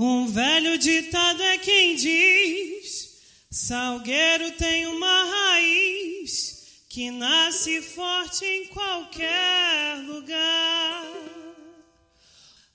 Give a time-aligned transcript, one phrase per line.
[0.00, 3.18] Um velho ditado é quem diz:
[3.50, 11.04] Salgueiro tem uma raiz que nasce forte em qualquer lugar.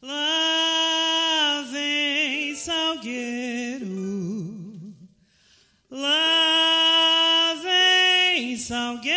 [0.01, 3.87] Lá vem Salgueiro,
[5.89, 9.12] lá vem Salgueiro,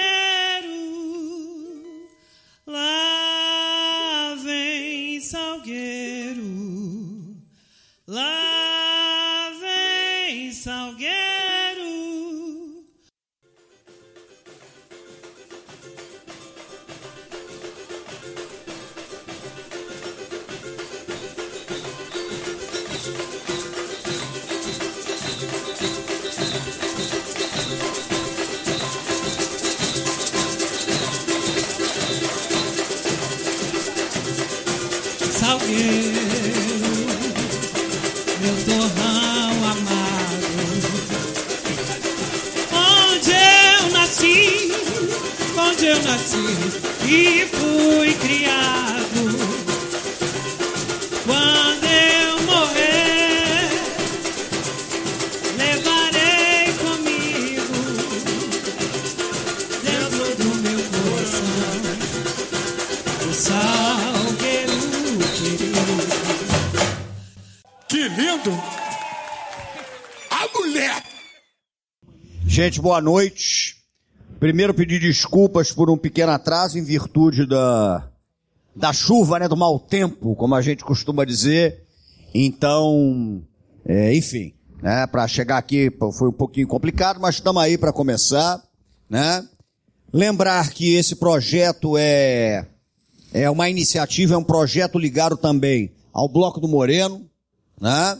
[47.08, 49.22] e fui criado.
[51.24, 53.70] Quando eu morrer,
[55.58, 57.76] levarei comigo
[59.82, 61.86] dentro do meu coração
[63.28, 64.78] o salgueiro
[65.34, 65.96] querido.
[67.88, 68.52] Que lindo!
[70.30, 71.02] A mulher!
[72.46, 73.45] Gente, boa noite.
[74.38, 78.06] Primeiro pedir desculpas por um pequeno atraso em virtude da,
[78.74, 81.84] da chuva, né, do mau tempo, como a gente costuma dizer.
[82.34, 83.42] Então,
[83.84, 88.62] é, enfim, né, para chegar aqui foi um pouquinho complicado, mas estamos aí para começar,
[89.08, 89.42] né?
[90.12, 92.66] Lembrar que esse projeto é
[93.32, 97.28] é uma iniciativa, é um projeto ligado também ao Bloco do Moreno,
[97.80, 98.18] né?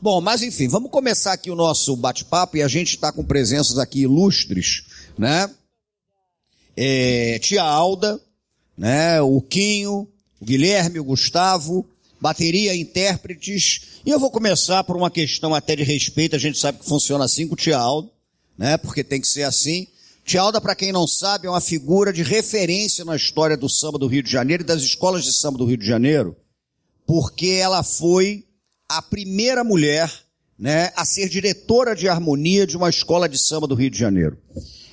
[0.00, 3.78] Bom, mas enfim, vamos começar aqui o nosso bate-papo e a gente está com presenças
[3.78, 4.84] aqui ilustres,
[5.18, 5.50] né?
[6.80, 8.20] É, tia Alda,
[8.76, 9.20] né?
[9.20, 10.06] O Quinho,
[10.40, 11.84] o Guilherme, o Gustavo,
[12.20, 13.98] bateria, intérpretes.
[14.06, 17.24] E eu vou começar por uma questão até de respeito, a gente sabe que funciona
[17.24, 18.08] assim com o tia Alda,
[18.56, 18.76] né?
[18.76, 19.88] Porque tem que ser assim.
[20.24, 23.98] Tia Alda, para quem não sabe, é uma figura de referência na história do samba
[23.98, 26.36] do Rio de Janeiro e das escolas de samba do Rio de Janeiro,
[27.04, 28.44] porque ela foi
[28.88, 30.12] a primeira mulher,
[30.56, 34.38] né, a ser diretora de harmonia de uma escola de samba do Rio de Janeiro.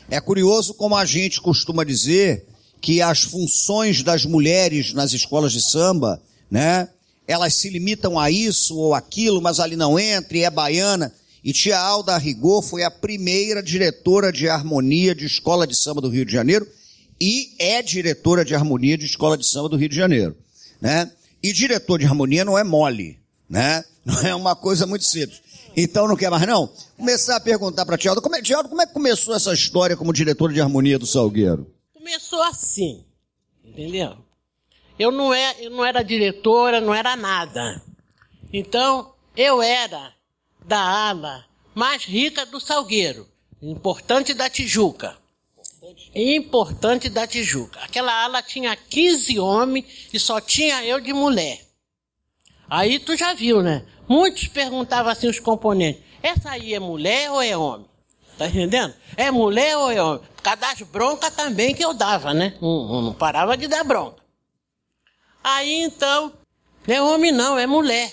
[0.09, 2.45] É curioso como a gente costuma dizer
[2.81, 6.87] que as funções das mulheres nas escolas de samba, né,
[7.27, 11.11] elas se limitam a isso ou aquilo, mas ali não entra e é baiana.
[11.43, 16.09] E tia Alda Rigor foi a primeira diretora de harmonia de escola de samba do
[16.09, 16.67] Rio de Janeiro
[17.19, 20.35] e é diretora de harmonia de escola de samba do Rio de Janeiro,
[20.81, 21.11] né?
[21.41, 23.83] E diretor de harmonia não é mole, né?
[24.05, 25.41] Não é uma coisa muito simples.
[25.75, 26.71] Então não quer mais não?
[26.95, 29.53] Começar a perguntar para tia Alda, como é, tia Alda, como é que começou essa
[29.53, 31.69] história como diretora de harmonia do Salgueiro?
[31.93, 33.03] Começou assim,
[33.63, 34.17] entendeu?
[34.97, 37.81] Eu não, é, eu não era diretora, não era nada.
[38.53, 40.13] Então, eu era
[40.65, 43.27] da ala mais rica do Salgueiro,
[43.61, 45.17] importante da Tijuca.
[46.15, 47.81] Importante da Tijuca.
[47.81, 51.61] Aquela ala tinha 15 homens e só tinha eu de mulher.
[52.69, 53.85] Aí tu já viu, né?
[54.07, 57.87] Muitos perguntavam assim os componentes: essa aí é mulher ou é homem?
[58.37, 58.93] Tá entendendo?
[59.15, 60.21] É mulher ou é homem?
[60.35, 62.57] Por causa das broncas também que eu dava, né?
[62.61, 64.23] Não, não parava de dar bronca.
[65.43, 66.33] Aí então,
[66.87, 68.11] não é homem não, é mulher.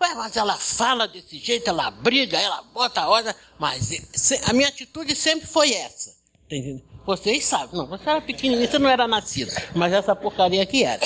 [0.00, 4.68] Ué, mas ela fala desse jeito, ela briga, ela bota a ordem, mas a minha
[4.68, 6.10] atitude sempre foi essa.
[6.48, 6.84] Tá entendendo?
[7.04, 11.04] Vocês sabem, não, você era pequenininha, você não era nascida, mas essa porcaria que era.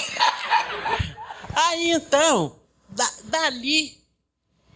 [1.54, 2.56] Aí então,
[2.88, 4.01] da, dali,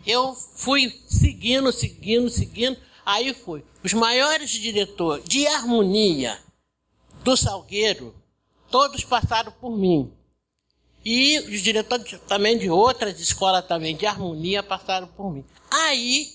[0.06, 3.64] eu fui seguindo, seguindo, seguindo, aí foi.
[3.82, 6.38] Os maiores diretores de harmonia
[7.24, 8.14] do Salgueiro,
[8.70, 10.12] todos passaram por mim.
[11.04, 15.44] E os diretores também de outras escolas também de harmonia passaram por mim.
[15.70, 16.28] Aí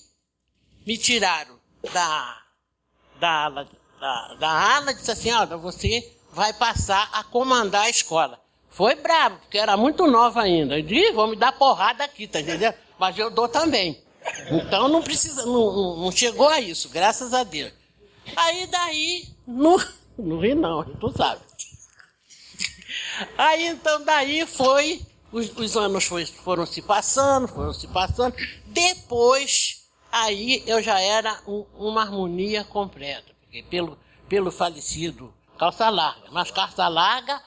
[0.85, 1.59] me tiraram
[1.93, 2.41] da,
[3.19, 3.69] da ala,
[3.99, 8.41] da, da ala disse assim, olha, você vai passar a comandar a escola.
[8.69, 10.79] Foi bravo, porque era muito nova ainda.
[10.79, 12.73] Eu disse, me dar porrada aqui, tá entendendo?
[13.01, 13.99] Mas eu dou também.
[14.51, 17.73] Então não precisa, não, não, não chegou a isso, graças a Deus.
[18.35, 19.83] Aí daí, no,
[20.19, 21.41] no ri não, tu sabe.
[23.39, 25.01] Aí então daí foi,
[25.31, 28.35] os, os anos foi, foram se passando, foram se passando.
[28.67, 33.97] Depois, aí eu já era um, uma harmonia completa, porque pelo,
[34.29, 37.41] pelo falecido calça larga, mas calça larga,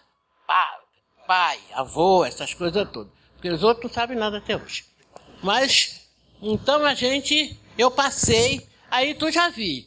[1.29, 3.13] pai, avô, essas coisas todas.
[3.35, 4.93] Porque os outros não sabem nada até hoje.
[5.45, 6.01] Mas,
[6.41, 9.87] então a gente, eu passei, aí tu já vi.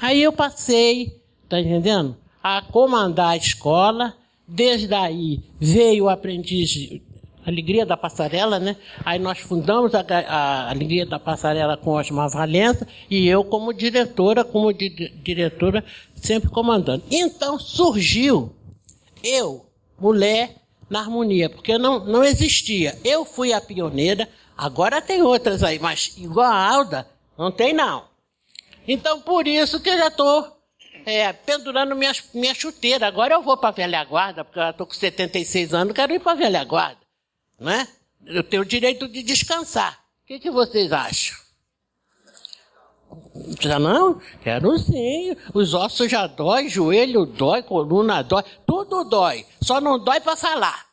[0.00, 2.16] Aí eu passei, tá entendendo?
[2.40, 7.00] A comandar a escola, desde aí veio o aprendiz
[7.44, 8.76] Alegria da Passarela, né?
[9.04, 14.44] Aí nós fundamos a, a Alegria da Passarela com Osmar Valença e eu como diretora,
[14.44, 14.90] como di
[15.24, 17.02] diretora, sempre comandando.
[17.10, 18.54] Então surgiu
[19.24, 19.66] eu,
[19.98, 20.61] mulher,
[20.92, 22.96] na harmonia, porque não, não existia.
[23.04, 28.04] Eu fui a pioneira, agora tem outras aí, mas igual a Alda, não tem não.
[28.86, 30.56] Então por isso que eu já estou
[31.04, 33.06] é, pendurando minha, minha chuteira.
[33.06, 36.20] Agora eu vou para a velha guarda, porque eu estou com 76 anos, quero ir
[36.20, 37.02] para a velha guarda
[37.62, 37.86] né?
[38.26, 39.98] Eu tenho o direito de descansar.
[40.22, 41.36] O que, que vocês acham?
[43.60, 44.20] Já não?
[44.42, 45.36] Quero sim.
[45.54, 49.46] Os ossos já dói, joelho dói, coluna dói, tudo dói.
[49.60, 50.86] Só não dói para falar.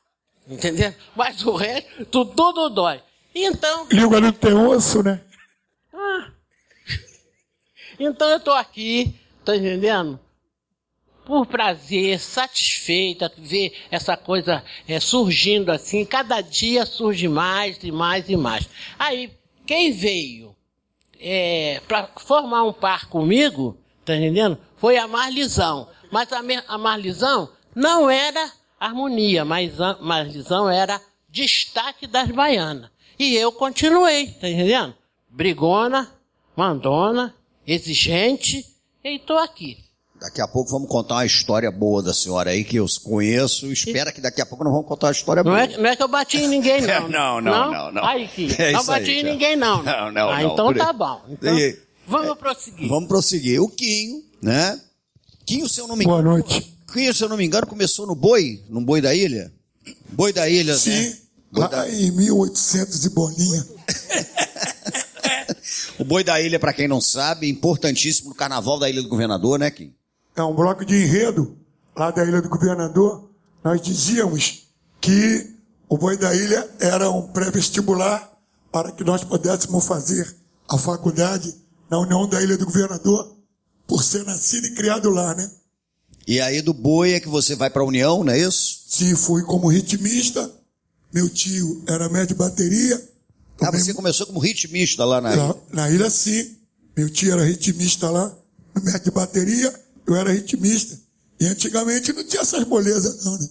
[0.48, 0.94] Entendeu?
[1.16, 3.02] Mas o resto, tudo, tudo dói.
[3.34, 3.88] Então.
[3.92, 5.22] Língua não tem osso, né?
[5.94, 6.32] Ah.
[8.00, 9.14] Então eu estou aqui,
[9.46, 10.20] tá entendendo?
[11.30, 18.28] por prazer, satisfeita, ver essa coisa é, surgindo assim, cada dia surge mais e mais
[18.28, 18.68] e mais.
[18.98, 19.30] Aí,
[19.64, 20.56] quem veio
[21.20, 24.58] é, para formar um par comigo, tá entendendo?
[24.78, 25.88] Foi a Marlisão.
[26.12, 32.90] Mas a, a Marlisão não era harmonia, mas a Marlisão era destaque das baianas.
[33.18, 34.96] E eu continuei, tá entendendo?
[35.30, 36.10] Brigona,
[36.56, 37.36] mandona,
[37.68, 38.66] exigente,
[39.04, 39.89] e estou aqui.
[40.20, 43.72] Daqui a pouco vamos contar uma história boa da senhora aí, que eu conheço.
[43.72, 45.64] Espera que daqui a pouco nós vamos contar uma história não boa.
[45.64, 47.08] É, não é que eu bati em ninguém, não.
[47.08, 48.06] não, não, não, não.
[48.06, 49.82] Aí, filho, É não isso aí, bati em ninguém, não.
[49.82, 50.54] Não, não, ah, não.
[50.54, 51.22] então tá bom.
[51.30, 52.90] Então, E- vamos prosseguir.
[52.90, 53.62] Vamos prosseguir.
[53.62, 54.80] O Quinho, né?
[55.46, 56.36] Quinho, se eu não me Boa engano.
[56.38, 56.74] noite.
[56.92, 59.54] Quinho, se eu não me engano, começou no boi, no boi da ilha.
[60.10, 61.18] Boi da ilha, Sim, né?
[61.52, 63.66] Boi da- lá em 1800 e bolinha.
[66.00, 69.60] O boi da ilha, para quem não sabe, importantíssimo no carnaval da Ilha do Governador,
[69.60, 69.94] né, Quinho?
[70.40, 71.58] É um bloco de enredo
[71.94, 73.30] lá da Ilha do Governador.
[73.62, 74.70] Nós dizíamos
[75.02, 75.54] que
[75.90, 78.32] o Boi da Ilha era um pré-vestibular
[78.72, 80.34] para que nós pudéssemos fazer
[80.70, 81.54] a faculdade
[81.90, 83.36] na União da Ilha do Governador,
[83.86, 85.52] por ser nascido e criado lá, né?
[86.26, 88.84] E aí do boi é que você vai pra União, não é isso?
[88.88, 90.50] Se fui como ritmista,
[91.12, 93.10] meu tio era médio de bateria.
[93.60, 96.56] Ah, você começou como ritmista lá na Na, na ilha, sim.
[96.96, 98.34] Meu tio era ritmista lá,
[98.82, 101.00] médio de bateria, eu era ritmista.
[101.40, 103.48] E antigamente não tinha essas molezas, não, né?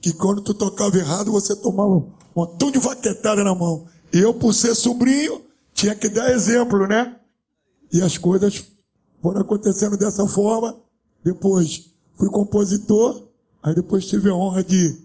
[0.00, 3.86] Que quando tu tocava errado, você tomava um montão de vaquetada na mão.
[4.12, 5.42] E eu, por ser sobrinho,
[5.74, 7.16] tinha que dar exemplo, né?
[7.92, 8.64] E as coisas
[9.22, 10.76] foram acontecendo dessa forma.
[11.24, 13.28] Depois fui compositor,
[13.62, 14.96] aí depois tive a honra de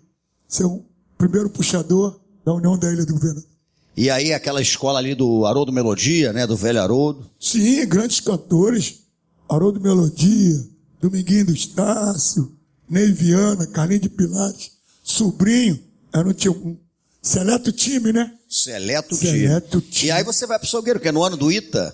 [0.48, 0.86] ser o
[1.18, 3.50] primeiro puxador da União da Ilha do Governador.
[3.96, 7.30] E aí aquela escola ali do Haroldo Melodia, né, do velho Haroldo.
[7.40, 9.02] Sim, grandes cantores.
[9.50, 10.66] Haroldo Melodia,
[11.02, 12.56] Dominguinho do Estácio,
[12.88, 14.72] Ney Viana, Carlinhos de Pilares,
[15.04, 15.80] Sobrinho.
[16.14, 16.32] Era um,
[16.66, 16.78] um
[17.22, 18.32] seleto time, né?
[18.48, 19.92] Seleto Seleto time.
[19.92, 20.08] time.
[20.08, 21.94] E aí você vai pro Salgueiro, que é no ano do Ita.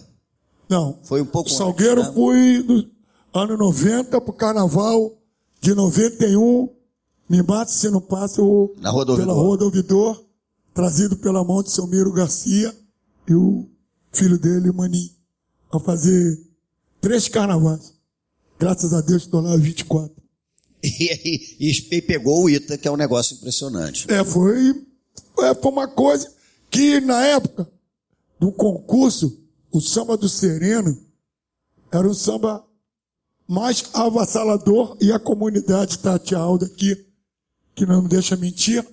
[0.68, 1.00] Não.
[1.04, 2.13] Foi um pouco Salgueiro antes, né?
[2.13, 2.92] fui do
[3.33, 5.18] ano 90 pro carnaval
[5.62, 6.69] de 91.
[7.30, 9.45] Me mate se não passa o, Na Rua do pela Ouvidor.
[9.45, 10.25] Rua do Ouvidor,
[10.74, 12.73] trazido pela mão de seu Miro Garcia
[13.28, 13.69] e o
[14.11, 15.11] filho dele, Maninho,
[15.71, 16.40] a fazer
[17.02, 17.96] três carnavais.
[18.59, 20.16] Graças a Deus estou lá há 24.
[20.83, 20.90] E,
[21.69, 24.11] e- e pegou o Ita, que é um negócio impressionante.
[24.11, 24.69] É, foi,
[25.40, 26.31] é, foi uma coisa
[26.69, 27.69] que na época
[28.40, 30.97] do concurso, o samba do Sereno
[31.92, 32.66] era um samba
[33.47, 37.06] mais avassalador e a comunidade Tati Alda aqui,
[37.73, 38.85] que não me deixa mentir,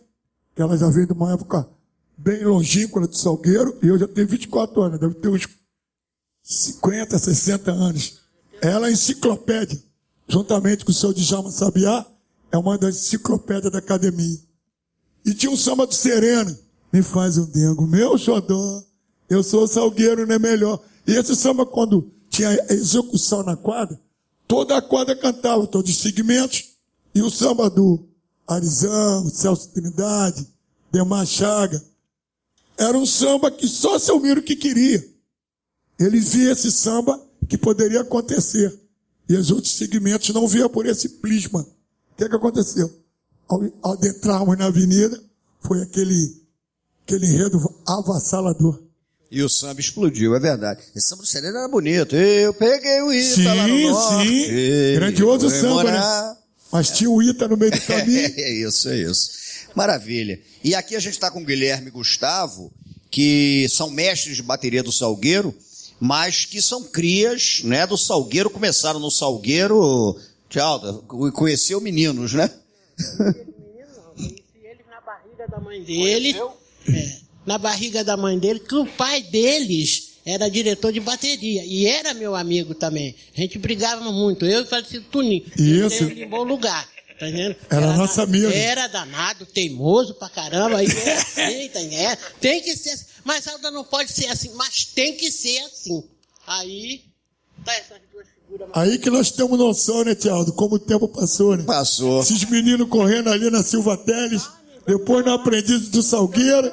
[0.54, 1.68] que ela já veio de uma época
[2.16, 5.48] bem longínqua do Salgueiro, e eu já tenho 24 anos, deve ter uns
[6.42, 8.20] 50, 60 anos.
[8.64, 9.78] Ela é enciclopédia,
[10.26, 12.06] juntamente com o seu Djalma Sabiá,
[12.50, 14.38] é uma das enciclopédias da academia.
[15.22, 16.56] E tinha um samba do Sereno.
[16.90, 18.82] Me faz um dengo, meu xodó.
[19.28, 20.80] Eu sou salgueiro, não é melhor.
[21.06, 24.00] E esse samba, quando tinha execução na quadra,
[24.48, 26.70] toda a quadra cantava, todos os segmentos.
[27.14, 28.08] E o samba do
[28.46, 30.48] Arizão, Celso Trindade,
[30.90, 31.84] Demar Chaga.
[32.78, 35.06] Era um samba que só seu Miro que queria.
[35.98, 38.72] Ele via esse samba que poderia acontecer.
[39.28, 41.60] E os outros segmentos não via por esse plisma.
[41.60, 42.90] O que, que aconteceu?
[43.48, 45.20] Ao, ao adentrarmos na avenida,
[45.60, 46.42] foi aquele,
[47.06, 48.82] aquele enredo avassalador.
[49.30, 50.82] E o samba explodiu, é verdade.
[50.94, 52.14] Esse samba do Sereno era bonito.
[52.14, 54.28] Eu peguei o Ita Sim, lá no norte.
[54.28, 54.94] sim.
[54.94, 56.36] Grandioso fui samba, morar-
[56.70, 58.32] Mas tinha o Ita no meio do caminho.
[58.36, 59.30] É isso, é isso.
[59.74, 60.40] Maravilha.
[60.62, 62.72] E aqui a gente está com o Guilherme Gustavo,
[63.10, 65.52] que são mestres de bateria do Salgueiro,
[66.04, 70.14] mas que são crias né, do Salgueiro, começaram no Salgueiro,
[70.50, 72.50] tchau, conheceu meninos, né?
[73.16, 76.36] Conheci eles na barriga da mãe dele.
[76.86, 81.86] É, na barriga da mãe dele, que o pai deles era diretor de bateria e
[81.86, 83.14] era meu amigo também.
[83.34, 85.46] A gente brigava muito, eu e o falecido Tuninho.
[85.56, 86.04] Isso.
[86.04, 86.86] Ele em bom lugar.
[87.18, 87.56] Tá entendendo?
[87.70, 88.50] Era nosso amigo.
[88.50, 90.78] Era danado, teimoso pra caramba.
[90.78, 92.18] Aí é assim, tá entendendo?
[92.40, 93.04] Tem que ser assim.
[93.24, 96.04] Mas Alda não pode ser assim, mas tem que ser assim.
[96.46, 97.02] Aí,
[97.64, 98.68] tá essas duas figuras.
[98.74, 101.64] Aí que nós temos noção, né, Tiago, como o tempo passou, né?
[101.64, 102.20] Passou.
[102.20, 104.42] Esses meninos correndo ali na Silva Teles,
[104.86, 106.70] depois na Aprendiz do Salgueiro,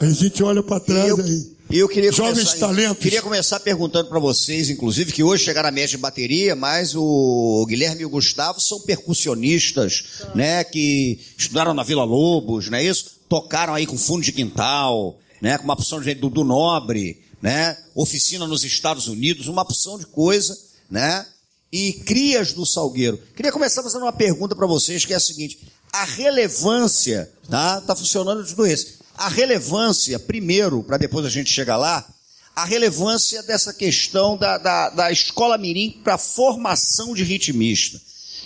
[0.00, 1.53] a gente olha pra trás eu, aí.
[1.74, 3.02] E eu queria Jovens começar, talentos.
[3.02, 7.66] queria começar perguntando para vocês, inclusive, que hoje chegaram a mestre de bateria, mas o
[7.68, 10.04] Guilherme e o Gustavo são percussionistas,
[10.36, 13.16] né, que estudaram na Vila Lobos, não é isso?
[13.28, 17.20] Tocaram aí com fundo de quintal, né, com uma opção de gente do, do Nobre,
[17.42, 20.56] né, oficina nos Estados Unidos, uma opção de coisa,
[20.88, 21.26] né,
[21.72, 23.18] e crias do Salgueiro.
[23.34, 25.58] Queria começar fazendo uma pergunta para vocês, que é a seguinte:
[25.92, 27.80] a relevância, tá?
[27.80, 29.02] Tá funcionando de dois.
[29.16, 32.06] A relevância, primeiro, para depois a gente chegar lá,
[32.54, 38.00] a relevância dessa questão da, da, da escola mirim para a formação de ritmista.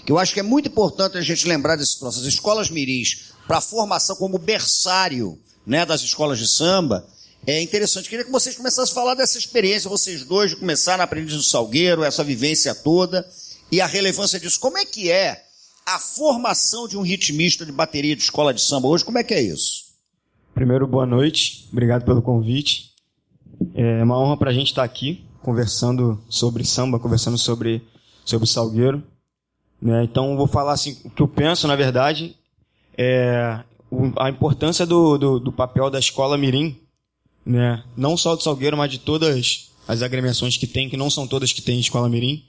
[0.04, 2.20] Que eu acho que é muito importante a gente lembrar desse troço.
[2.20, 7.06] As escolas mirins, para a formação como berçário né, das escolas de samba,
[7.46, 8.08] é interessante.
[8.08, 11.42] Queria que vocês começassem a falar dessa experiência, vocês dois, de começar na Aprendiz do
[11.42, 13.28] Salgueiro, essa vivência toda,
[13.70, 14.60] e a relevância disso.
[14.60, 15.44] Como é que é
[15.84, 19.04] a formação de um ritmista de bateria de escola de samba hoje?
[19.04, 19.87] Como é que é isso?
[20.58, 21.68] Primeiro, boa noite.
[21.70, 22.90] Obrigado pelo convite.
[23.76, 27.80] É uma honra para a gente estar aqui conversando sobre samba, conversando sobre
[28.24, 29.00] sobre Salgueiro.
[29.80, 30.02] Né?
[30.02, 32.34] Então, vou falar assim o que eu penso, na verdade,
[32.96, 33.60] é
[34.16, 36.76] a importância do, do, do papel da escola Mirim,
[37.46, 37.84] né?
[37.96, 41.52] não só do Salgueiro, mas de todas as agremiações que tem, que não são todas
[41.52, 42.42] que têm escola Mirim,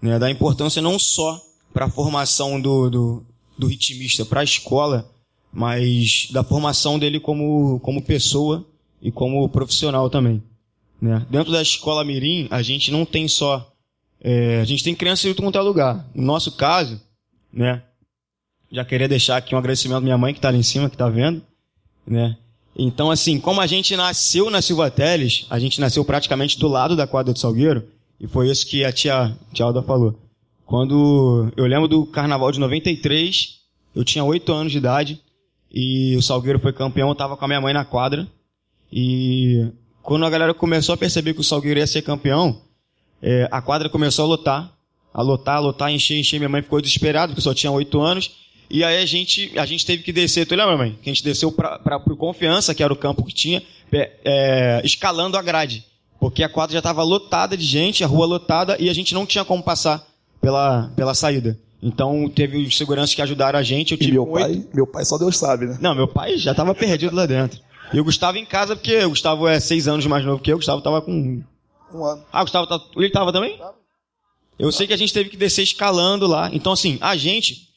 [0.00, 0.20] né?
[0.20, 1.42] da importância não só
[1.74, 3.26] para a formação do, do,
[3.58, 5.10] do ritmista, para a escola,
[5.52, 8.66] mas da formação dele como, como pessoa
[9.02, 10.42] e como profissional também.
[11.00, 11.26] Né?
[11.30, 13.72] Dentro da escola Mirim, a gente não tem só.
[14.22, 16.06] é, a gente tem criança de quanto é lugar.
[16.14, 17.00] No nosso caso,
[17.52, 17.82] né?
[18.70, 20.94] Já queria deixar aqui um agradecimento à minha mãe que está ali em cima, que
[20.94, 21.42] está vendo.
[22.06, 22.36] Né?
[22.76, 26.94] Então, assim, como a gente nasceu na Silva Teles, a gente nasceu praticamente do lado
[26.94, 27.88] da quadra do Salgueiro,
[28.20, 30.16] e foi isso que a tia, tia Alda falou.
[30.64, 33.58] Quando eu lembro do carnaval de 93,
[33.94, 35.20] eu tinha 8 anos de idade,
[35.72, 38.26] e o Salgueiro foi campeão, eu tava com a minha mãe na quadra,
[38.92, 39.68] e
[40.02, 42.60] quando a galera começou a perceber que o Salgueiro ia ser campeão,
[43.22, 44.72] é, a quadra começou a lotar,
[45.12, 46.38] a lotar, a lotar, encher, encher.
[46.38, 48.30] Minha mãe ficou desesperada, porque só tinha oito anos.
[48.68, 50.96] E aí a gente, a gente teve que descer, tu lembra, mãe?
[51.02, 53.62] Que a gente desceu para pro Confiança, que era o campo que tinha,
[53.92, 55.84] é, escalando a grade.
[56.20, 59.26] Porque a quadra já estava lotada de gente, a rua lotada, e a gente não
[59.26, 60.06] tinha como passar
[60.40, 61.58] pela, pela saída.
[61.82, 63.92] Então teve os seguranças que ajudaram a gente.
[63.92, 65.78] Eu E tive meu oito- pai, meu pai só Deus sabe, né?
[65.80, 67.60] não, meu pai já tava perdido lá dentro.
[67.92, 70.56] E o Gustavo em casa, porque o Gustavo é seis anos mais novo que eu,
[70.56, 71.42] o Gustavo tava com.
[71.92, 72.22] Um ano.
[72.32, 72.80] Ah, o Gustavo tá.
[72.96, 73.58] Ele tava também?
[74.58, 76.50] Eu sei que a gente teve que descer escalando lá.
[76.52, 77.68] Então, assim, a gente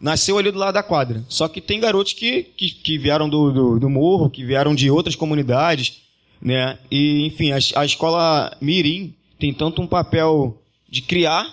[0.00, 1.24] nasceu ali do lado da quadra.
[1.28, 4.90] Só que tem garotos que, que, que vieram do, do, do morro, que vieram de
[4.90, 6.02] outras comunidades,
[6.40, 6.76] né?
[6.90, 11.48] E, enfim, a, a escola Mirim tem tanto um papel de criar,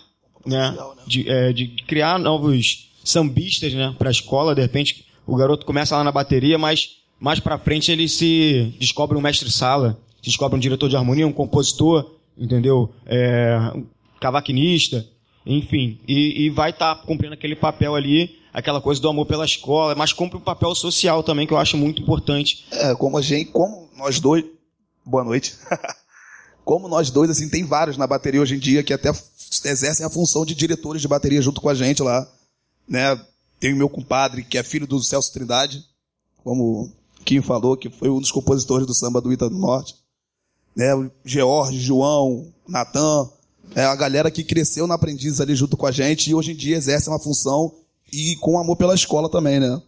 [0.46, 0.76] né?
[1.08, 3.94] De, é, de criar novos sambistas, né?
[3.98, 4.56] Pra escola.
[4.56, 9.18] De repente, o garoto começa lá na bateria, mas mais pra frente ele se descobre
[9.18, 12.94] um mestre-sala, se descobre um diretor de harmonia, um compositor, entendeu?
[13.06, 13.86] É, um
[14.20, 15.06] cavaquinista,
[15.46, 16.00] enfim.
[16.08, 20.14] E, e vai estar cumprindo aquele papel ali, aquela coisa do amor pela escola, mas
[20.14, 22.66] cumpre um papel social também, que eu acho muito importante.
[22.72, 24.46] É, como a gente, como nós dois.
[25.06, 25.56] Boa noite.
[26.64, 29.12] como nós dois, assim, tem vários na bateria hoje em dia que até
[29.66, 32.28] exercem a função de diretores de bateria junto com a gente lá.
[32.88, 33.20] Né?
[33.60, 35.84] Tem o meu compadre, que é filho do Celso Trindade,
[36.44, 36.92] como
[37.26, 39.96] Kim falou, que foi um dos compositores do samba do Ita do Norte.
[40.76, 40.94] Né?
[40.96, 43.30] O George, João, Natan,
[43.76, 46.56] é a galera que cresceu na aprendiz ali junto com a gente e hoje em
[46.56, 47.74] dia exerce uma função
[48.12, 49.82] e com amor pela escola também, né?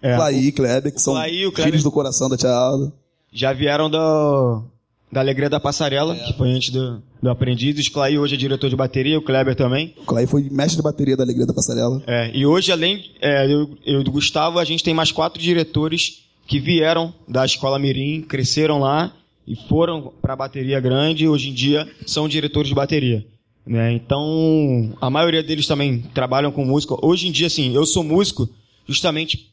[0.00, 2.92] É, Claí, Kleber, que são Claí, o Kleber- filhos do coração da tia Alda.
[3.32, 4.62] Já vieram da,
[5.10, 7.78] da Alegria da Passarela, que foi antes do, do Aprendiz.
[7.78, 9.94] O Sclaí hoje é diretor de bateria, o Kleber também.
[9.96, 12.02] O Clay foi mestre de bateria da Alegria da Passarela.
[12.06, 16.24] É, e hoje, além é, eu, eu do Gustavo, a gente tem mais quatro diretores
[16.46, 19.12] que vieram da Escola Mirim, cresceram lá
[19.46, 23.24] e foram para a bateria grande e hoje em dia são diretores de bateria.
[23.66, 23.92] Né?
[23.92, 26.94] Então, a maioria deles também trabalham com música.
[27.04, 28.48] Hoje em dia, assim, eu sou músico
[28.86, 29.52] justamente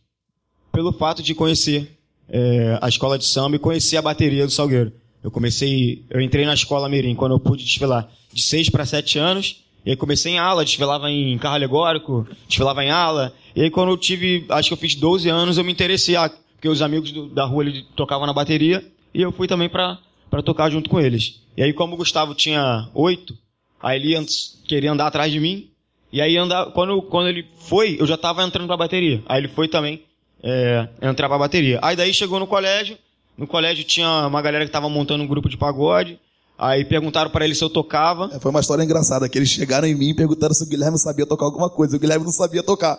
[0.72, 1.90] pelo fato de conhecer
[2.30, 4.92] é, a escola de samba e conheci a bateria do Salgueiro.
[5.26, 9.18] Eu comecei, eu entrei na escola Mirim quando eu pude desfilar de 6 para 7
[9.18, 9.66] anos.
[9.84, 13.34] E aí comecei em ala, desfilava em carro alegórico, desfilava em ala.
[13.56, 16.30] E aí quando eu tive, acho que eu fiz 12 anos, eu me interessei, ah,
[16.30, 19.98] porque os amigos do, da rua ele tocavam na bateria, e eu fui também para
[20.44, 21.42] tocar junto com eles.
[21.58, 23.36] E aí como o Gustavo tinha 8,
[23.82, 25.72] aí ele antes, queria andar atrás de mim,
[26.14, 29.24] e aí andar, quando, quando ele foi, eu já estava entrando pra bateria.
[29.26, 30.04] Aí ele foi também
[30.44, 31.80] é, entrar pra bateria.
[31.82, 32.96] Aí daí chegou no colégio,
[33.38, 36.20] no colégio tinha uma galera que estava montando um grupo de pagode,
[36.58, 38.30] Aí perguntaram para ele se eu tocava.
[38.34, 40.98] É, foi uma história engraçada, que eles chegaram em mim e perguntaram se o Guilherme
[40.98, 41.98] sabia tocar alguma coisa.
[41.98, 42.98] O Guilherme não sabia tocar.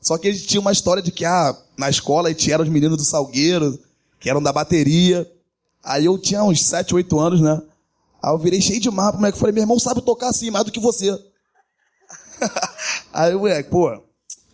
[0.00, 3.04] Só que eles tinham uma história de que, ah, na escola tinha os meninos do
[3.04, 3.78] Salgueiro,
[4.20, 5.30] que eram da bateria.
[5.82, 7.62] Aí eu tinha uns 7, 8 anos, né?
[8.22, 9.38] Aí eu virei cheio de mapa, moleque.
[9.38, 11.18] Falei, meu irmão sabe tocar assim, mais do que você.
[13.14, 13.98] aí o moleque, pô,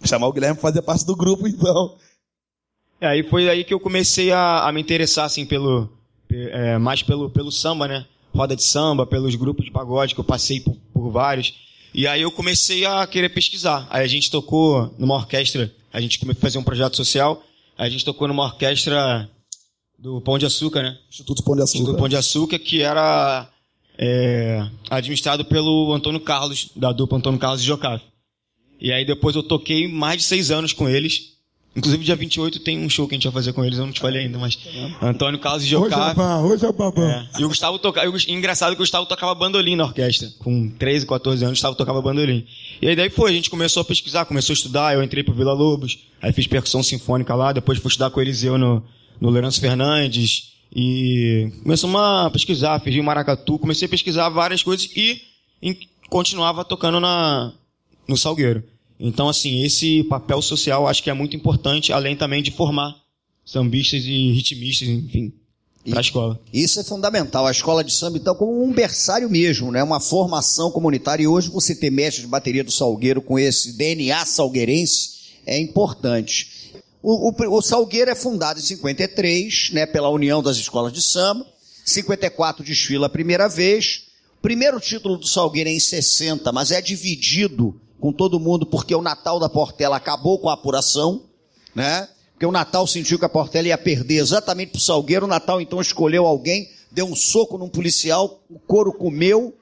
[0.05, 1.97] chamar o Guilherme pra fazer parte do grupo, então.
[3.01, 5.89] É, aí foi aí que eu comecei a, a me interessar, assim, pelo,
[6.31, 8.07] é, mais pelo, pelo samba, né?
[8.35, 11.55] roda de samba, pelos grupos de pagode, que eu passei por, por vários.
[11.93, 13.87] E aí eu comecei a querer pesquisar.
[13.91, 17.43] Aí a gente tocou numa orquestra, a gente começou a fazer um projeto social,
[17.77, 19.29] a gente tocou numa orquestra
[19.99, 20.99] do Pão de Açúcar, né?
[21.09, 21.79] Instituto Pão de Açúcar.
[21.79, 23.49] Instituto Pão de Açúcar, que era
[23.99, 28.05] é, administrado pelo Antônio Carlos, da dupla Antônio Carlos e Jocafe.
[28.81, 31.40] E aí depois eu toquei mais de seis anos com eles.
[31.75, 33.93] Inclusive, dia 28 tem um show que a gente vai fazer com eles, eu não
[33.93, 34.59] te falei ainda, mas
[35.01, 36.41] Antônio Carlos e Jocá.
[36.41, 37.09] Hoje é babão.
[37.09, 37.29] É.
[37.39, 38.09] E o Gustavo tocava.
[38.27, 40.29] Engraçado que o Gustavo tocava bandolim na orquestra.
[40.41, 42.45] Com 13, 14 anos, o Gustavo tocava bandolim.
[42.83, 45.33] E aí daí foi, a gente começou a pesquisar, começou a estudar, eu entrei pro
[45.33, 48.83] Vila Lobos, aí fiz percussão sinfônica lá, depois fui estudar com o Eliseu no,
[49.21, 50.51] no Lourenço Fernandes.
[50.75, 55.21] E começamos a pesquisar, fiz em Maracatu, comecei a pesquisar várias coisas e,
[55.63, 57.53] e continuava tocando na,
[58.09, 58.65] no Salgueiro.
[59.01, 62.95] Então, assim, esse papel social acho que é muito importante, além também de formar
[63.43, 65.33] sambistas e ritmistas, enfim,
[65.89, 66.41] para a escola.
[66.53, 67.47] Isso é fundamental.
[67.47, 69.83] A escola de samba, então, como um berçário mesmo, né?
[69.83, 71.23] Uma formação comunitária.
[71.23, 75.13] E hoje você ter mestre de bateria do Salgueiro com esse DNA salgueirense
[75.47, 76.75] é importante.
[77.03, 79.87] O, o, o Salgueiro é fundado em 53, né?
[79.87, 81.47] Pela União das Escolas de Samba.
[81.87, 84.03] 54 desfila a primeira vez.
[84.43, 89.03] Primeiro título do Salgueiro é em 60, mas é dividido com todo mundo, porque o
[89.03, 91.23] Natal da Portela acabou com a apuração,
[91.75, 92.09] né?
[92.33, 95.81] Porque o Natal sentiu que a Portela ia perder exatamente pro Salgueiro, o Natal então
[95.81, 99.55] escolheu alguém, deu um soco num policial, o couro comeu,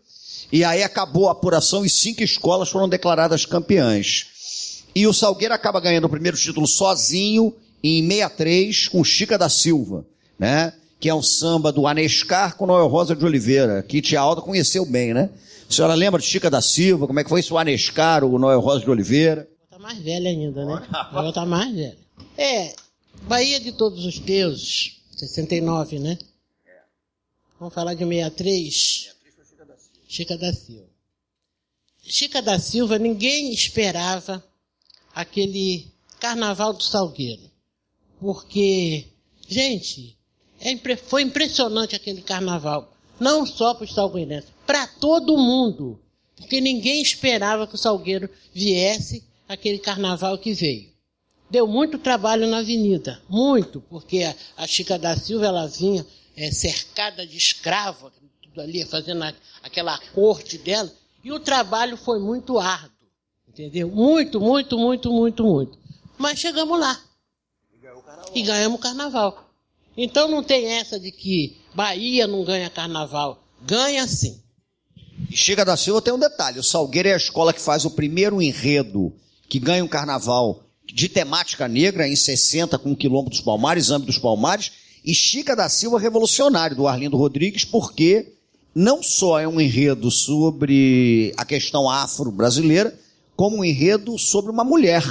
[0.52, 4.84] e aí acabou a apuração e cinco escolas foram declaradas campeãs.
[4.94, 10.04] E o Salgueiro acaba ganhando o primeiro título sozinho, em 63, com Chica da Silva,
[10.38, 10.72] né?
[10.98, 14.84] Que é um samba do Anescar com Noel Rosa de Oliveira, que Tia Alda conheceu
[14.84, 15.30] bem, né?
[15.68, 17.06] A senhora lembra de Chica da Silva?
[17.06, 17.54] Como é que foi isso?
[17.54, 19.46] O Anescar, o Noel Rosa de Oliveira?
[19.70, 20.88] Tá mais velha ainda, né?
[21.12, 21.98] Ela tá mais velha.
[22.36, 22.74] É,
[23.22, 26.18] Bahia de Todos os Deuses, 69, né?
[27.58, 29.14] Vamos falar de 63.
[30.08, 30.88] Chica da Silva.
[32.02, 34.42] Chica da Silva, ninguém esperava
[35.14, 37.42] aquele carnaval do Salgueiro.
[38.18, 39.04] Porque,
[39.46, 40.16] gente,
[40.60, 42.94] é, foi impressionante aquele carnaval.
[43.20, 45.98] Não só para os salgueirenses, para todo mundo.
[46.36, 50.92] Porque ninguém esperava que o Salgueiro viesse aquele carnaval que veio.
[51.50, 54.22] Deu muito trabalho na avenida, muito, porque
[54.54, 59.98] a, Chica da Silva ela vinha é, cercada de escravo, tudo ali, fazendo a, aquela
[60.14, 60.92] corte dela,
[61.24, 63.08] e o trabalho foi muito árduo,
[63.48, 63.88] entendeu?
[63.88, 65.78] Muito, muito, muito, muito, muito.
[66.18, 67.02] Mas chegamos lá.
[68.34, 69.50] E ganhamos o carnaval.
[69.96, 73.42] Então não tem essa de que Bahia não ganha carnaval.
[73.62, 74.42] Ganha sim.
[75.30, 77.90] E Chica da Silva tem um detalhe: o Salgueiro é a escola que faz o
[77.90, 79.12] primeiro enredo
[79.48, 84.12] que ganha um carnaval de temática negra em 60 com o Quilombo dos Palmares, âmbito
[84.12, 84.72] dos Palmares,
[85.04, 88.32] e Chica da Silva revolucionário do Arlindo Rodrigues, porque
[88.74, 92.94] não só é um enredo sobre a questão afro-brasileira,
[93.36, 95.02] como um enredo sobre uma mulher.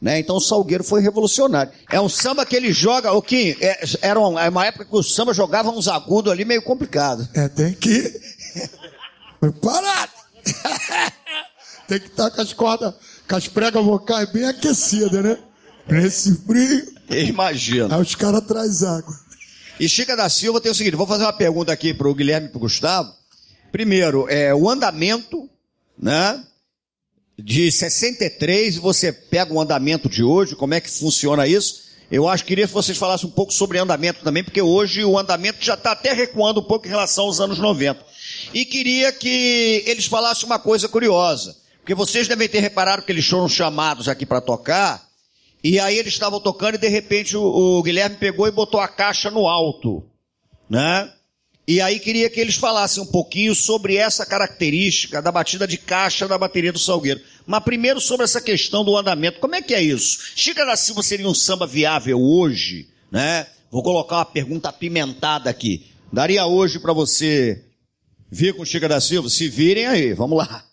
[0.00, 0.18] Né?
[0.18, 1.72] Então o Salgueiro foi revolucionário.
[1.90, 4.96] É um samba que ele joga, o que é, era uma, é uma época que
[4.96, 7.28] o samba jogava uns agudos ali meio complicado.
[7.34, 8.20] É, tem que
[9.42, 10.12] preparado.
[11.88, 12.94] tem que estar com as cordas,
[13.28, 15.36] com as pregas vocais bem aquecidas, né?
[15.88, 16.92] Nesse frio.
[17.10, 17.96] Imagina.
[17.96, 19.12] Aí os caras trazem água.
[19.80, 22.46] E Chica da Silva tem o seguinte: vou fazer uma pergunta aqui para o Guilherme
[22.46, 23.12] e para o Gustavo.
[23.72, 25.50] Primeiro, é, o andamento,
[25.98, 26.44] né?
[27.38, 31.82] de 63 e você pega o andamento de hoje, como é que funciona isso?
[32.10, 35.18] Eu acho que queria que vocês falassem um pouco sobre andamento também, porque hoje o
[35.18, 38.04] andamento já está até recuando um pouco em relação aos anos 90.
[38.54, 43.26] E queria que eles falassem uma coisa curiosa, porque vocês devem ter reparado que eles
[43.26, 45.10] foram chamados aqui para tocar,
[45.64, 48.88] E aí eles estavam tocando e de repente o, o Guilherme pegou e botou a
[48.88, 50.02] caixa no alto,
[50.68, 51.08] né?
[51.68, 56.26] E aí queria que eles falassem um pouquinho sobre essa característica da batida de caixa
[56.26, 57.20] da bateria do Salgueiro.
[57.46, 59.38] Mas primeiro sobre essa questão do andamento.
[59.38, 60.18] Como é que é isso?
[60.34, 63.46] Chica da Silva seria um samba viável hoje, né?
[63.70, 65.86] Vou colocar uma pergunta apimentada aqui.
[66.12, 67.62] Daria hoje para você
[68.34, 69.28] vir com Chica da Silva?
[69.28, 70.64] Se virem aí, vamos lá.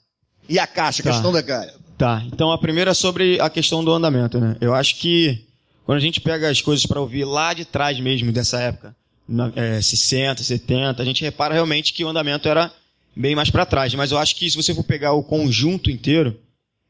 [0.47, 1.11] E a caixa, Tá.
[1.11, 1.75] questão da caixa.
[1.97, 4.55] Tá, então a primeira é sobre a questão do andamento, né?
[4.61, 5.45] Eu acho que
[5.85, 8.95] quando a gente pega as coisas para ouvir lá de trás mesmo, dessa época,
[9.27, 12.71] na, é, 60, 70, a gente repara realmente que o andamento era
[13.13, 13.93] bem mais para trás.
[13.93, 16.39] Mas eu acho que se você for pegar o conjunto inteiro,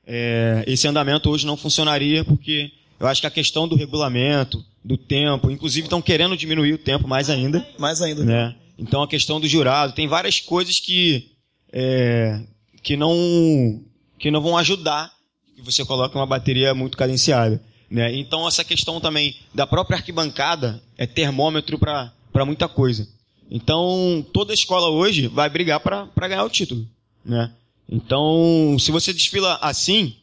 [0.06, 4.96] é, esse andamento hoje não funcionaria, porque eu acho que a questão do regulamento, do
[4.96, 8.24] tempo, inclusive estão querendo diminuir o tempo mais ainda Mais ainda.
[8.24, 8.56] né?
[8.80, 11.32] Então a questão do jurado, tem várias coisas que
[11.72, 12.42] é,
[12.82, 13.84] que não
[14.18, 15.12] que não vão ajudar
[15.56, 17.62] que você coloque uma bateria muito cadenciada,
[17.92, 18.16] né?
[18.16, 23.08] Então essa questão também da própria arquibancada é termômetro para muita coisa.
[23.52, 26.88] Então toda escola hoje vai brigar para ganhar o título,
[27.24, 27.52] né?
[27.88, 30.16] Então se você desfila assim,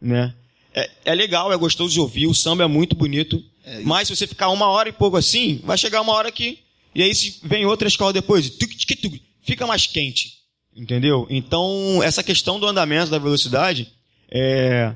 [0.00, 0.34] né?
[0.74, 3.42] É, é legal, é gostoso de ouvir, o samba é muito bonito.
[3.84, 6.58] mas se você ficar uma hora e pouco assim, vai chegar uma hora que.
[6.94, 10.44] E aí se vem outra escola depois, tuc, tuc, tuc, fica mais quente.
[10.76, 11.26] Entendeu?
[11.30, 13.92] Então, essa questão do andamento, da velocidade,
[14.30, 14.94] é,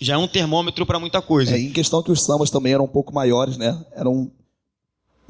[0.00, 1.54] já é um termômetro para muita coisa.
[1.54, 3.80] É, em questão que os sambas também eram um pouco maiores, né?
[3.94, 4.30] Eram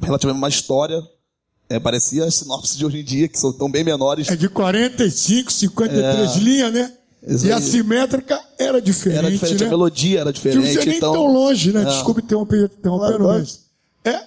[0.01, 1.01] relativamente uma história.
[1.69, 4.27] É, parecia as sinopses de hoje em dia, que são tão bem menores.
[4.27, 6.93] É de 45, 53 linhas, né?
[7.25, 9.67] Isso E a simétrica era diferente, Era diferente, né?
[9.67, 10.87] a melodia era Não precisa diferente.
[10.87, 11.83] nem Então, tão longe, né?
[11.83, 11.89] Não.
[11.89, 13.61] Desculpe interromper, interrompendo, Claro, mas...
[14.03, 14.23] É,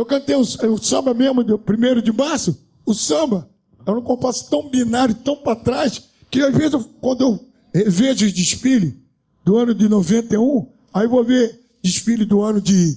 [0.00, 3.48] eu cantei o, o samba mesmo, do primeiro de março, o samba
[3.86, 7.40] era um compasso tão binário, tão para trás, que às vezes, eu- quando eu
[7.74, 9.00] revejo os desfile
[9.44, 12.96] do ano de 91, aí vou ver desfile do ano de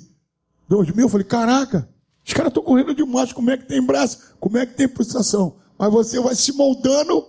[0.67, 1.87] 2000, eu falei, caraca,
[2.25, 5.55] os caras estão correndo demais, como é que tem braço, como é que tem pulsação?
[5.77, 7.25] Mas você vai se moldando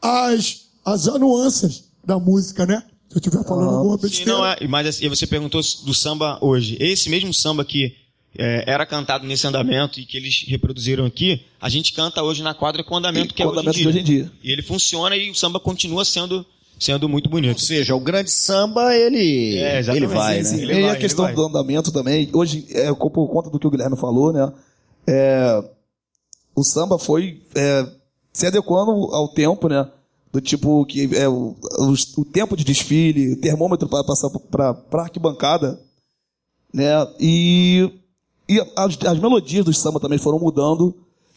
[0.00, 2.82] as, as nuances da música, né?
[3.08, 4.32] Se eu estiver falando alguma Sim, besteira.
[4.32, 6.76] não é, mas assim, você perguntou do samba hoje.
[6.78, 7.94] Esse mesmo samba que
[8.38, 12.54] é, era cantado nesse andamento e que eles reproduziram aqui, a gente canta hoje na
[12.54, 13.82] quadra com o andamento E que é o hoje em, andamento dia.
[13.82, 14.32] de hoje em dia.
[14.44, 16.46] E ele funciona e o samba continua sendo,
[16.78, 17.60] sendo muito Ou bonito.
[17.60, 20.04] seja, o grande samba, ele, É, exatamente.
[20.04, 20.58] ele vai, Sim, né?
[20.58, 20.64] sim.
[20.66, 21.44] e Ele a vai, questão ele vai.
[21.44, 24.52] do andamento também, hoje, é, por conta do que o Guilherme falou, né?
[25.06, 25.64] é,
[26.54, 27.86] o samba foi é,
[28.32, 29.88] se adequando ao tempo, né?
[30.30, 35.80] Do tipo que é, o, o, o tempo de desfile, termômetro para passar para arquibancada,
[36.74, 36.90] né?
[37.18, 37.90] E,
[38.48, 40.94] e as, as melodias do samba também foram mudando,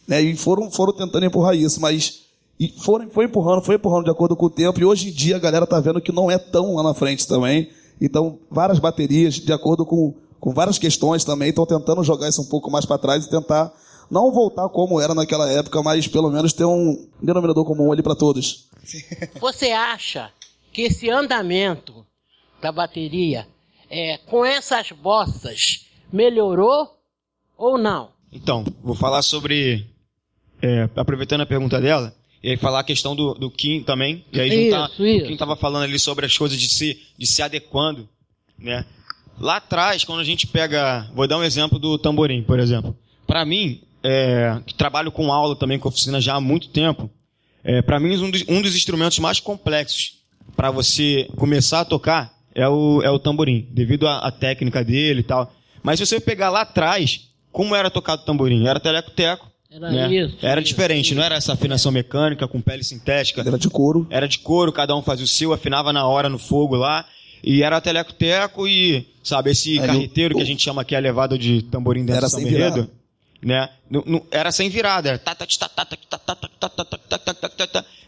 [0.08, 0.20] né?
[0.22, 2.22] E foram, foram tentando empurrar isso, mas
[2.58, 5.36] e foram, foi empurrando, foi empurrando de acordo com o tempo, e hoje em dia
[5.36, 7.68] a galera tá vendo que não é tão lá na frente também.
[8.00, 12.46] Então, várias baterias, de acordo com, com várias questões também, estão tentando jogar isso um
[12.46, 13.72] pouco mais para trás e tentar
[14.10, 18.14] não voltar como era naquela época, mas pelo menos ter um denominador comum ali para
[18.14, 18.68] todos.
[19.40, 20.30] Você acha
[20.72, 22.06] que esse andamento
[22.60, 23.46] da bateria,
[23.90, 27.01] é, com essas bossas, melhorou
[27.62, 28.10] ou não?
[28.32, 29.86] Então, vou falar sobre.
[30.60, 34.24] é, aproveitando a pergunta dela, e aí falar a questão do, do Kim também.
[34.32, 35.24] E aí juntar Isso, isso.
[35.24, 38.08] o Kim estava falando ali sobre as coisas de se, de se adequando.
[38.58, 38.84] Né?
[39.38, 41.08] Lá atrás, quando a gente pega.
[41.14, 42.96] Vou dar um exemplo do tamborim, por exemplo.
[43.26, 47.08] Para mim, é, que trabalho com aula também, com oficina já há muito tempo,
[47.62, 50.20] é, para mim, um dos, um dos instrumentos mais complexos
[50.56, 55.20] para você começar a tocar é o, é o tamborim, devido à, à técnica dele
[55.20, 55.52] e tal.
[55.82, 58.66] Mas se você pegar lá atrás, como era tocado o tamborim?
[58.66, 59.50] Era teleco-teco.
[59.70, 60.14] Era né?
[60.14, 60.36] isso.
[60.42, 61.14] Era isso, diferente, isso.
[61.14, 63.42] não era essa afinação mecânica com pele sintética.
[63.42, 64.06] Era de couro.
[64.10, 67.06] Era de couro, cada um fazia o seu, afinava na hora no fogo lá.
[67.42, 70.36] E era teleco-teco e, sabe, esse Aí carreteiro eu...
[70.36, 72.88] que a gente chama aqui a levada de tamborim dentro era do São
[73.42, 73.68] Né?
[74.30, 75.18] Era sem virada, era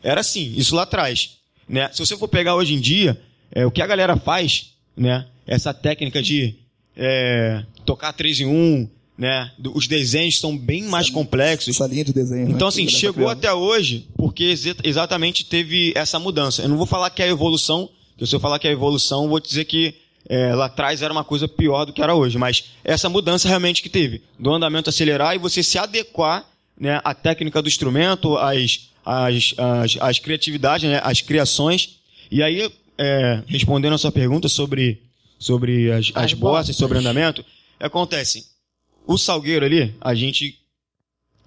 [0.02, 1.38] era assim, isso lá atrás.
[1.68, 1.88] Né?
[1.92, 5.26] Se você for pegar hoje em dia, é, o que a galera faz, né?
[5.46, 6.54] essa técnica de
[6.96, 9.50] é, tocar três em um, né?
[9.74, 11.74] Os desenhos são bem mais complexos.
[11.76, 12.50] Essa linha de desenho.
[12.50, 13.38] Então, né, assim, chegou tá criando.
[13.38, 16.62] até hoje porque exa- exatamente teve essa mudança.
[16.62, 18.72] Eu não vou falar que é a evolução, porque se eu falar que é a
[18.72, 19.94] evolução, vou dizer que
[20.28, 22.38] é, lá atrás era uma coisa pior do que era hoje.
[22.38, 26.44] Mas essa mudança realmente que teve, do andamento acelerar e você se adequar
[26.78, 31.96] né, à técnica do instrumento, às, às, às, às criatividades, né, às criações.
[32.30, 35.00] E aí, é, respondendo a sua pergunta sobre,
[35.38, 36.74] sobre as, as, As bossas.
[36.74, 37.44] sobre andamento,
[37.78, 38.46] acontece.
[39.06, 40.58] O Salgueiro ali, a gente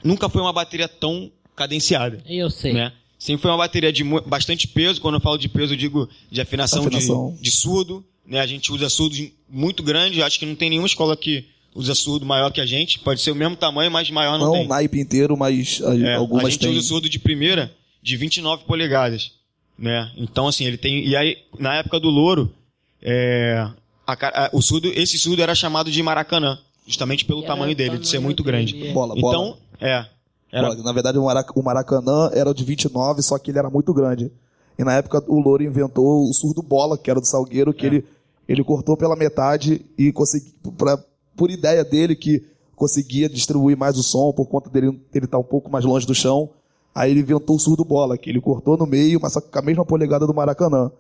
[0.04, 2.74] nunca foi uma bateria tão cadenciada, Eu sei.
[2.74, 2.94] né?
[3.18, 5.02] Sempre foi uma bateria de bastante peso.
[5.02, 7.34] Quando eu falo de peso, eu digo de afinação, Afinação.
[7.36, 8.40] De, de surdo, né?
[8.40, 12.28] A gente usa surdos muito grandes, acho que não tem nenhuma escola que usa surdo
[12.28, 13.00] maior que a gente.
[13.00, 14.66] Pode ser o mesmo tamanho, mas maior não, Não tem.
[14.66, 16.70] o naipe inteiro, mas É, algumas a gente tem.
[16.78, 19.32] usa surdo de primeira de 29 polegadas,
[19.80, 20.12] né?
[20.16, 22.54] Então assim, ele tem e aí na época do Louro,
[23.02, 23.68] é,
[24.06, 24.14] a
[24.46, 28.08] a- o surdo, esse surdo era chamado de Maracanã, justamente pelo Era tamanho dele, de
[28.08, 28.88] ser muito grande.
[28.88, 28.94] é.
[28.94, 29.36] Bola, bola.
[29.36, 30.06] Então, é,
[30.52, 33.70] era Na verdade, o Marac- o Maracanã era o de 29, só que ele era
[33.70, 34.32] muito grande.
[34.80, 37.74] E na época o Louro inventou o surdo bola, que era do Salgueiro, É.
[37.74, 38.06] que ele,
[38.48, 40.98] ele cortou pela metade e conseguiu, pra,
[41.36, 42.44] por ideia dele, que
[42.76, 46.14] conseguia distribuir mais o som por conta dele ele estar um pouco mais longe do
[46.16, 46.50] chão.
[46.94, 49.62] Aí ele inventou o surdo bola, que ele cortou no meio, mas só com a
[49.62, 50.92] mesma polegada do Maracanã.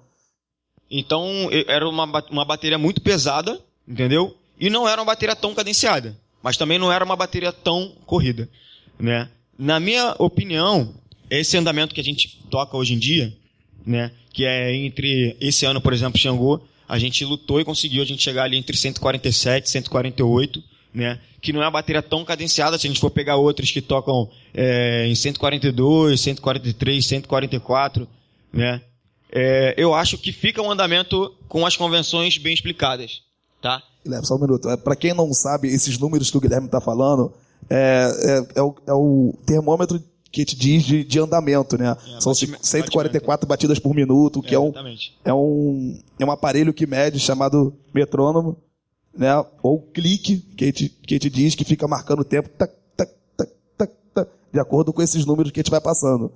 [0.89, 1.25] Então,
[1.67, 4.33] era uma, uma bateria muito pesada, entendeu?
[4.59, 8.49] E não era uma bateria tão cadenciada, mas também não era uma bateria tão corrida,
[8.99, 9.29] né?
[9.57, 10.93] Na minha opinião,
[11.29, 13.33] esse andamento que a gente toca hoje em dia,
[13.85, 18.05] né, que é entre esse ano, por exemplo, Xangô, a gente lutou e conseguiu a
[18.05, 22.77] gente chegar ali entre 147 e 148, né, que não é uma bateria tão cadenciada,
[22.77, 28.07] se a gente for pegar outros que tocam é, em 142, 143, 144,
[28.53, 28.81] né,
[29.31, 33.21] é, eu acho que fica um andamento com as convenções bem explicadas,
[33.61, 33.83] tá?
[34.07, 34.69] Guilherme, só um minuto.
[34.69, 37.31] É, Para quem não sabe, esses números que o Guilherme está falando
[37.69, 41.95] é, é, é o, é o termômetro que te diz de, de andamento, né?
[42.15, 44.71] É, São batime- 144 batidas por minuto, que é, um,
[45.23, 48.57] é, um, é um aparelho que mede chamado metrônomo,
[49.17, 49.31] né?
[49.63, 53.51] Ou clique, que te, que te diz que fica marcando o tempo tac, tac, tac,
[53.77, 56.31] tac, tac, de acordo com esses números que a gente vai passando.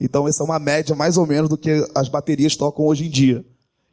[0.00, 3.10] Então, essa é uma média mais ou menos do que as baterias tocam hoje em
[3.10, 3.44] dia.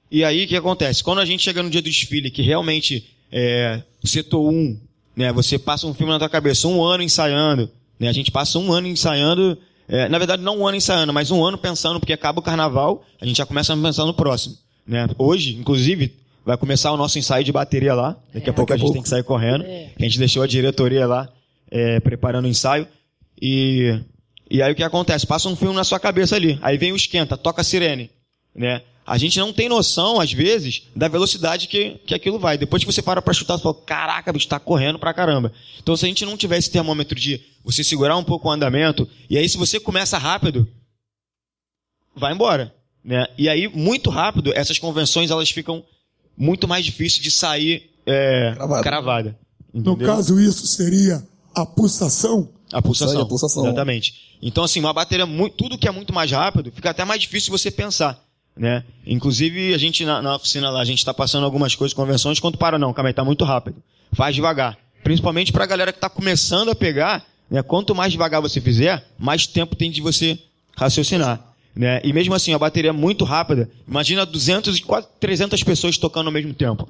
[0.09, 1.03] E aí, o que acontece?
[1.03, 4.79] Quando a gente chega no dia do desfile, que realmente é setor 1,
[5.15, 8.57] né, você passa um filme na tua cabeça, um ano ensaiando, né, a gente passa
[8.59, 12.13] um ano ensaiando, é, na verdade não um ano ensaiando, mas um ano pensando, porque
[12.13, 14.55] acaba o carnaval, a gente já começa a pensar no próximo.
[14.87, 15.07] Né?
[15.17, 16.15] Hoje, inclusive,
[16.45, 19.03] vai começar o nosso ensaio de bateria lá, daqui a pouco a gente tem pouco.
[19.03, 21.29] que sair correndo, a gente deixou a diretoria lá
[21.69, 22.87] é, preparando o ensaio,
[23.41, 23.99] e,
[24.49, 25.25] e aí o que acontece?
[25.25, 28.09] Passa um filme na sua cabeça ali, aí vem o esquenta, toca a sirene,
[28.55, 28.81] né?
[29.05, 32.57] A gente não tem noção, às vezes, da velocidade que, que aquilo vai.
[32.57, 35.51] Depois que você para pra chutar, você fala, caraca, bicho, tá correndo pra caramba.
[35.79, 39.07] Então, se a gente não tiver esse termômetro de você segurar um pouco o andamento,
[39.29, 40.67] e aí se você começa rápido,
[42.15, 42.73] vai embora.
[43.03, 43.25] Né?
[43.37, 45.83] E aí, muito rápido, essas convenções, elas ficam
[46.37, 48.83] muito mais difíceis de sair é, Cravada.
[48.83, 49.39] cravada.
[49.73, 52.49] No caso, isso seria a pulsação.
[52.71, 53.21] A pulsação.
[53.21, 53.65] A pulsação.
[53.65, 54.37] Exatamente.
[54.41, 55.25] Então, assim, uma bateria,
[55.57, 58.21] tudo que é muito mais rápido, fica até mais difícil você pensar.
[58.55, 58.83] Né?
[59.05, 62.57] Inclusive, a gente na, na oficina lá, a gente está passando algumas coisas, convenções, quando
[62.57, 63.81] para, não, calma aí, tá muito rápido.
[64.13, 64.77] Faz devagar.
[65.03, 67.61] Principalmente pra galera que tá começando a pegar, né?
[67.61, 70.39] Quanto mais devagar você fizer, mais tempo tem de você
[70.75, 71.53] raciocinar.
[71.75, 72.01] Né?
[72.03, 73.69] E mesmo assim, a bateria é muito rápida.
[73.87, 76.87] Imagina 200 e quase 300 pessoas tocando ao mesmo tempo.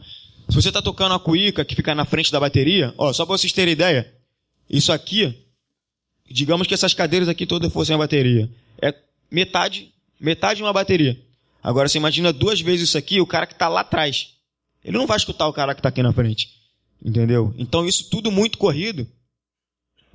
[0.49, 3.37] Se você tá tocando a cuíca que fica na frente da bateria, ó, só pra
[3.37, 4.11] vocês terem ideia,
[4.69, 5.35] isso aqui,
[6.29, 8.49] digamos que essas cadeiras aqui todas fossem a bateria.
[8.81, 8.93] É
[9.29, 11.17] metade, metade de uma bateria.
[11.63, 14.33] Agora você imagina duas vezes isso aqui, o cara que está lá atrás.
[14.83, 16.49] Ele não vai escutar o cara que está aqui na frente.
[17.03, 17.53] Entendeu?
[17.57, 19.07] Então isso tudo muito corrido,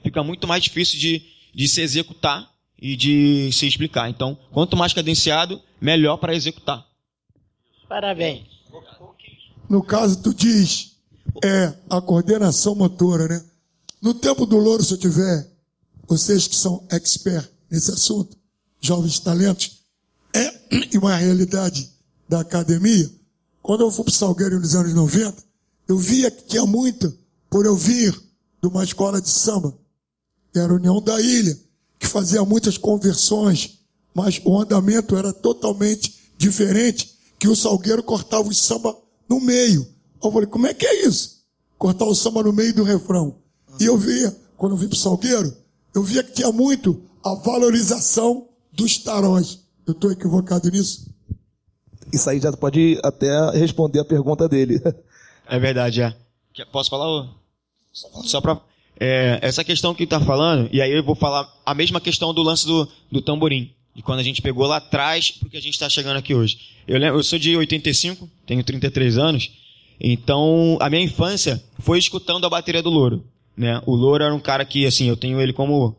[0.02, 1.22] fica muito mais difícil de,
[1.54, 2.48] de se executar
[2.80, 4.08] e de se explicar.
[4.08, 6.86] Então, quanto mais cadenciado, melhor para executar.
[7.88, 8.44] Parabéns.
[9.68, 10.96] No caso, tu diz
[11.42, 13.44] é a coordenação motora, né?
[14.00, 15.50] No tempo do louro, se eu tiver,
[16.06, 18.36] vocês que são expert nesse assunto,
[18.80, 19.75] jovens talentos,
[20.36, 21.90] é uma realidade
[22.28, 23.10] da academia.
[23.62, 25.42] Quando eu fui para Salgueiro nos anos 90,
[25.88, 27.16] eu via que tinha muito,
[27.50, 28.12] por eu vir
[28.60, 29.76] de uma escola de samba,
[30.52, 31.58] que era a União da Ilha,
[31.98, 33.80] que fazia muitas conversões,
[34.14, 38.96] mas o andamento era totalmente diferente, que o Salgueiro cortava o samba
[39.28, 39.86] no meio.
[40.22, 41.42] Eu falei, como é que é isso?
[41.78, 43.36] Cortar o samba no meio do refrão.
[43.78, 45.54] E eu via, quando eu vim para o Salgueiro,
[45.94, 49.65] eu via que tinha muito a valorização dos taróis.
[49.86, 51.14] Eu estou equivocado nisso?
[52.12, 54.80] Isso aí já pode até responder a pergunta dele.
[55.48, 56.12] É verdade, é.
[56.72, 57.06] Posso falar?
[57.06, 57.28] ô?
[57.92, 58.60] Só pra.
[58.98, 62.42] é, essa questão que tá falando, e aí eu vou falar a mesma questão do
[62.42, 63.72] lance do, do tamborim.
[63.94, 66.58] De quando a gente pegou lá atrás pro que a gente tá chegando aqui hoje.
[66.86, 69.52] Eu, lembro, eu sou de 85, tenho 33 anos,
[70.00, 73.24] então a minha infância foi escutando a bateria do Louro.
[73.56, 73.80] Né?
[73.86, 75.96] O Louro era um cara que, assim, eu tenho ele como,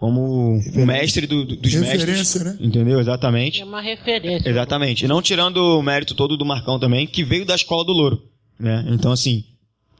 [0.00, 2.44] como um mestre do- do- dos Referência, mestres.
[2.44, 2.56] né?
[2.58, 2.98] Entendeu?
[2.98, 3.60] Exatamente.
[3.60, 4.48] É uma referência.
[4.48, 5.04] Exatamente.
[5.04, 8.22] E não tirando o mérito todo do Marcão também, que veio da escola do Louro.
[8.58, 8.82] Né?
[8.88, 9.44] Então, assim,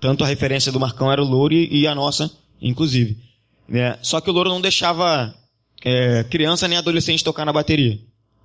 [0.01, 2.31] tanto a referência do Marcão era o Louro e, e a nossa,
[2.63, 3.19] inclusive.
[3.69, 3.99] Né?
[4.01, 5.35] Só que o Louro não deixava
[5.85, 7.99] é, criança nem adolescente tocar na bateria.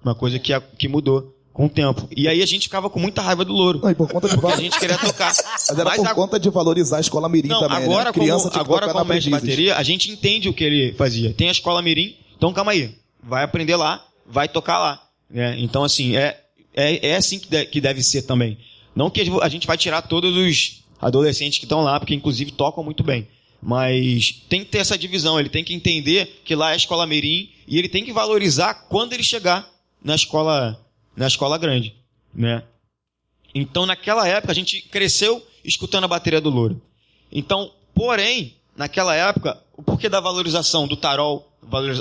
[0.04, 2.06] Uma coisa que, a- que mudou Com o tempo.
[2.14, 3.80] E aí a gente ficava com muita raiva do louro.
[3.82, 5.32] Não, e por conta de a gente queria tocar.
[5.70, 8.12] Mas era por a- conta de valorizar a escola mirim Não, também, agora, né?
[8.12, 10.94] Criança como, tinha que agora como mestre de bateria, a gente entende o que ele
[10.98, 11.34] fazia.
[11.34, 12.94] Tem a escola mirim, então calma aí.
[13.24, 15.02] Vai aprender lá, vai tocar lá.
[15.30, 15.56] né?
[15.58, 16.38] Então, assim, é,
[16.76, 18.58] é, é assim que, de- que deve ser também.
[18.94, 22.84] Não que a gente vai tirar todos os adolescentes que estão lá, porque inclusive tocam
[22.84, 23.30] muito bem.
[23.62, 27.08] Mas tem que ter essa divisão, ele tem que entender que lá é a escola
[27.08, 29.68] mirim e ele tem que valorizar quando ele chegar
[30.04, 30.80] na escola,
[31.16, 31.96] na escola grande,
[32.34, 32.64] né?
[33.54, 36.82] Então, naquela época, a gente cresceu escutando a bateria do Louro.
[37.32, 41.50] Então, porém, naquela época, o porquê da valorização do tarol,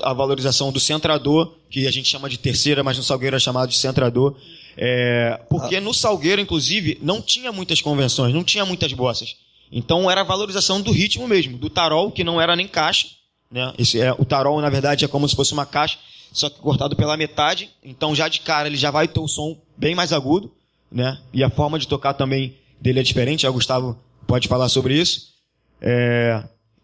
[0.02, 3.68] a valorização do centrador, que a gente chama de terceira, mas no Salgueiro é chamado
[3.70, 4.36] de centrador,
[4.76, 9.36] é, porque no Salgueiro, inclusive, não tinha muitas convenções, não tinha muitas bossas.
[9.70, 13.06] Então, era a valorização do ritmo mesmo, do tarol, que não era nem caixa,
[13.50, 13.72] né?
[13.78, 15.98] Esse é, o tarol, na verdade, é como se fosse uma caixa,
[16.34, 17.70] só que cortado pela metade.
[17.82, 20.52] Então, já de cara, ele já vai ter o som bem mais agudo,
[20.90, 21.18] né?
[21.32, 23.46] E a forma de tocar também dele é diferente.
[23.46, 25.32] O Gustavo pode falar sobre isso.
[25.80, 26.42] É,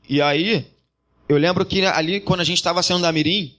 [0.09, 0.67] E aí,
[1.29, 3.53] eu lembro que ali, quando a gente estava saindo da Mirim,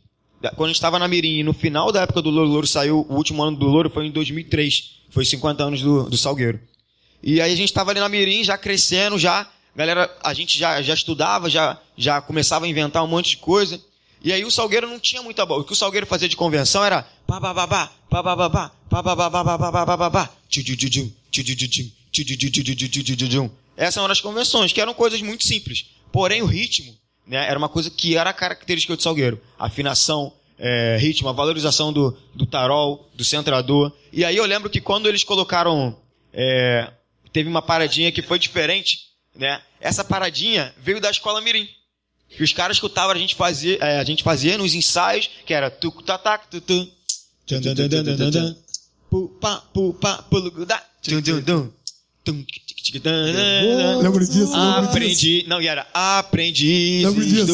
[0.55, 3.05] quando a gente estava na Mirim, e no final da época do Louro, Louro saiu,
[3.09, 5.01] o último ano do Louro foi em 2003.
[5.09, 6.59] Foi 50 anos do, do Salgueiro.
[7.21, 10.81] E aí a gente estava ali na Mirim, já crescendo, já, galera, a gente já,
[10.81, 13.79] já estudava, já, já começava a inventar um monte de coisa.
[14.23, 15.61] E aí o Salgueiro não tinha muita bola.
[15.61, 18.49] O que o Salgueiro fazia de convenção era pá pá pá pá, pá pá pá
[18.49, 20.29] pá, pá pá pá pá pá pá pá pá.
[23.75, 25.85] Essas eram as convenções, que eram coisas muito simples.
[26.11, 29.41] Porém, o ritmo, né, era uma coisa que era característica do Salgueiro.
[29.57, 33.91] Afinação, é, ritmo, a valorização do, do tarol, do centrador.
[34.13, 35.97] E aí eu lembro que quando eles colocaram
[36.33, 36.91] é,
[37.33, 38.99] teve uma paradinha que foi diferente,
[39.35, 39.61] né?
[39.79, 41.67] Essa paradinha veio da escola Mirim.
[42.39, 45.69] E os caras escutavam a gente fazer, é, a gente fazia nos ensaios, que era
[45.69, 46.87] tucu tatac tutum.
[49.09, 50.25] Pupa, pupa,
[52.99, 55.45] dan Lembro disso, Aprendi.
[55.47, 57.01] Não, e era aprendi.
[57.03, 57.45] Lembro disso.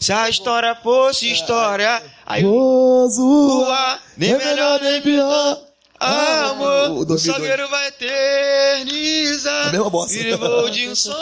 [0.00, 2.02] Se a história fosse história.
[2.26, 2.42] Aí.
[2.42, 4.02] zoar.
[4.16, 5.73] nem é melhor nem pior.
[6.04, 7.22] Ah, Amor, o o 2002.
[7.22, 9.68] Salgueiro vai eternizar.
[9.68, 10.14] A mesma bossa.
[10.14, 11.14] Vivo de um sonho.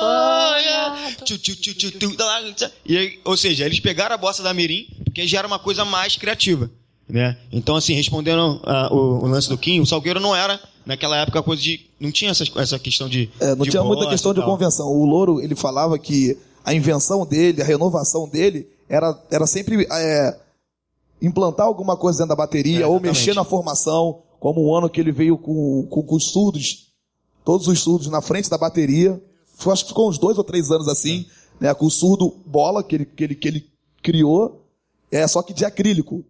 [1.24, 2.70] Tchu, tchu, tchu, tchu, tchu, lá, tchá.
[2.84, 5.84] E aí, ou seja, eles pegaram a bossa da Mirim, porque já era uma coisa
[5.84, 6.70] mais criativa.
[7.08, 7.36] Né?
[7.52, 11.42] Então, assim, respondendo ah, o, o lance do Kim, o Salgueiro não era, naquela época,
[11.42, 11.80] coisa de.
[12.00, 13.30] Não tinha essa, essa questão de.
[13.40, 14.86] É, não de tinha muita questão e de convenção.
[14.86, 20.36] O Louro, ele falava que a invenção dele, a renovação dele, era, era sempre é,
[21.20, 25.00] implantar alguma coisa dentro da bateria É, ou mexer na formação, como o ano que
[25.00, 26.88] ele veio com, com, com os surdos,
[27.44, 29.22] todos os surdos na frente da bateria.
[29.54, 31.26] Foi, acho que ficou uns dois ou três anos assim,
[31.60, 33.66] né, com o surdo bola que ele, que ele, que ele
[34.02, 34.64] criou,
[35.12, 36.24] é só que de acrílico.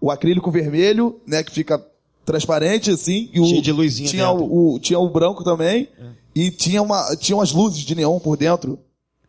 [0.00, 1.86] O acrílico vermelho, né, que fica
[2.24, 5.86] transparente assim, e o, Cheio de luzinha tinha o, o- tinha o branco também,
[6.34, 8.78] e tinha, uma, tinha umas luzes de neon por dentro,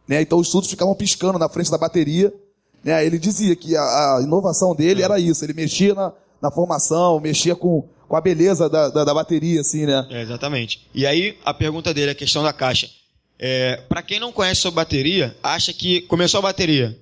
[0.07, 0.21] né?
[0.21, 2.33] Então os surdos ficavam piscando na frente da bateria,
[2.81, 3.05] né?
[3.05, 3.81] Ele dizia que a,
[4.17, 8.67] a inovação dele era isso, ele mexia na, na formação, mexia com, com a beleza
[8.67, 10.05] da, da, da bateria, assim, né?
[10.09, 10.85] É, exatamente.
[10.93, 12.89] E aí, a pergunta dele, a questão da caixa.
[13.39, 16.99] É, para quem não conhece sobre bateria, acha que começou a bateria,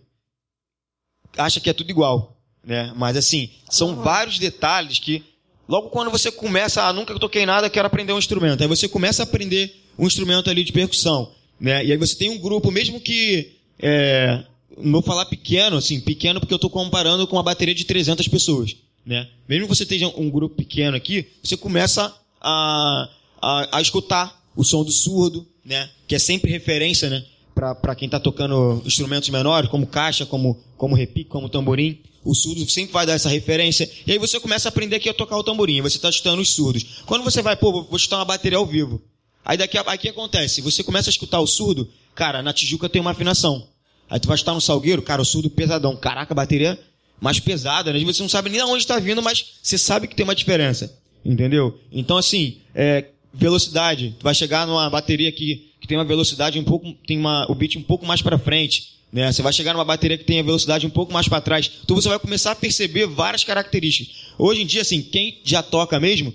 [1.35, 2.93] acha que é tudo igual, né?
[2.95, 5.23] Mas assim, são vários detalhes que
[5.67, 8.61] logo quando você começa, ah, nunca toquei nada, quero aprender um instrumento.
[8.61, 11.83] Aí você começa a aprender um instrumento ali de percussão, né?
[11.83, 14.43] E aí você tem um grupo, mesmo que é,
[14.77, 18.27] não vou falar pequeno, assim, pequeno porque eu estou comparando com uma bateria de 300
[18.27, 18.75] pessoas,
[19.09, 19.27] né?
[19.47, 23.09] Mesmo que você esteja um grupo pequeno aqui, você começa a,
[23.41, 25.89] a, a escutar o som do surdo, né?
[26.07, 27.25] Que é sempre referência, né?
[27.55, 31.97] Para quem está tocando instrumentos menores, como caixa, como, como repique, como tamborim.
[32.23, 33.89] O surdo sempre vai dar essa referência.
[34.05, 35.81] E aí você começa a aprender aqui a tocar o tamborim.
[35.81, 37.01] Você está escutando os surdos.
[37.07, 39.01] Quando você vai, pô, vou escutar uma bateria ao vivo.
[39.43, 40.61] Aí daqui a, que acontece?
[40.61, 43.67] Você começa a escutar o surdo, cara, na Tijuca tem uma afinação.
[44.07, 45.95] Aí tu vai estar no salgueiro, cara, o surdo pesadão.
[45.95, 46.79] Caraca, a bateria
[47.19, 47.99] mais pesada, né?
[48.03, 50.97] Você não sabe nem de onde está vindo, mas você sabe que tem uma diferença.
[51.23, 51.79] Entendeu?
[51.91, 54.15] Então, assim, é, velocidade.
[54.19, 57.55] Tu vai chegar numa bateria que, que tem uma velocidade um pouco, tem uma, o
[57.55, 58.99] beat um pouco mais para frente.
[59.11, 59.31] Né?
[59.31, 61.71] Você vai chegar numa bateria que tem a velocidade um pouco mais para trás.
[61.83, 64.33] Então você vai começar a perceber várias características.
[64.37, 66.33] Hoje em dia, assim, quem já toca mesmo,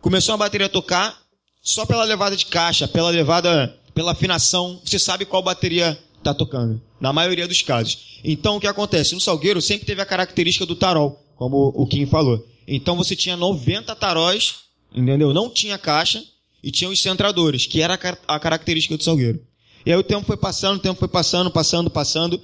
[0.00, 1.18] começou a bateria a tocar
[1.62, 6.80] só pela levada de caixa, pela levada, pela afinação, você sabe qual bateria está tocando.
[7.00, 8.20] Na maioria dos casos.
[8.24, 9.14] Então o que acontece?
[9.14, 12.46] No Salgueiro sempre teve a característica do tarol, como o Kim falou.
[12.66, 14.56] Então você tinha 90 taróis,
[14.94, 15.32] entendeu?
[15.32, 16.22] Não tinha caixa
[16.62, 19.40] e tinha os centradores, que era a característica do Salgueiro.
[19.86, 22.40] E aí o tempo foi passando, o tempo foi passando, passando, passando.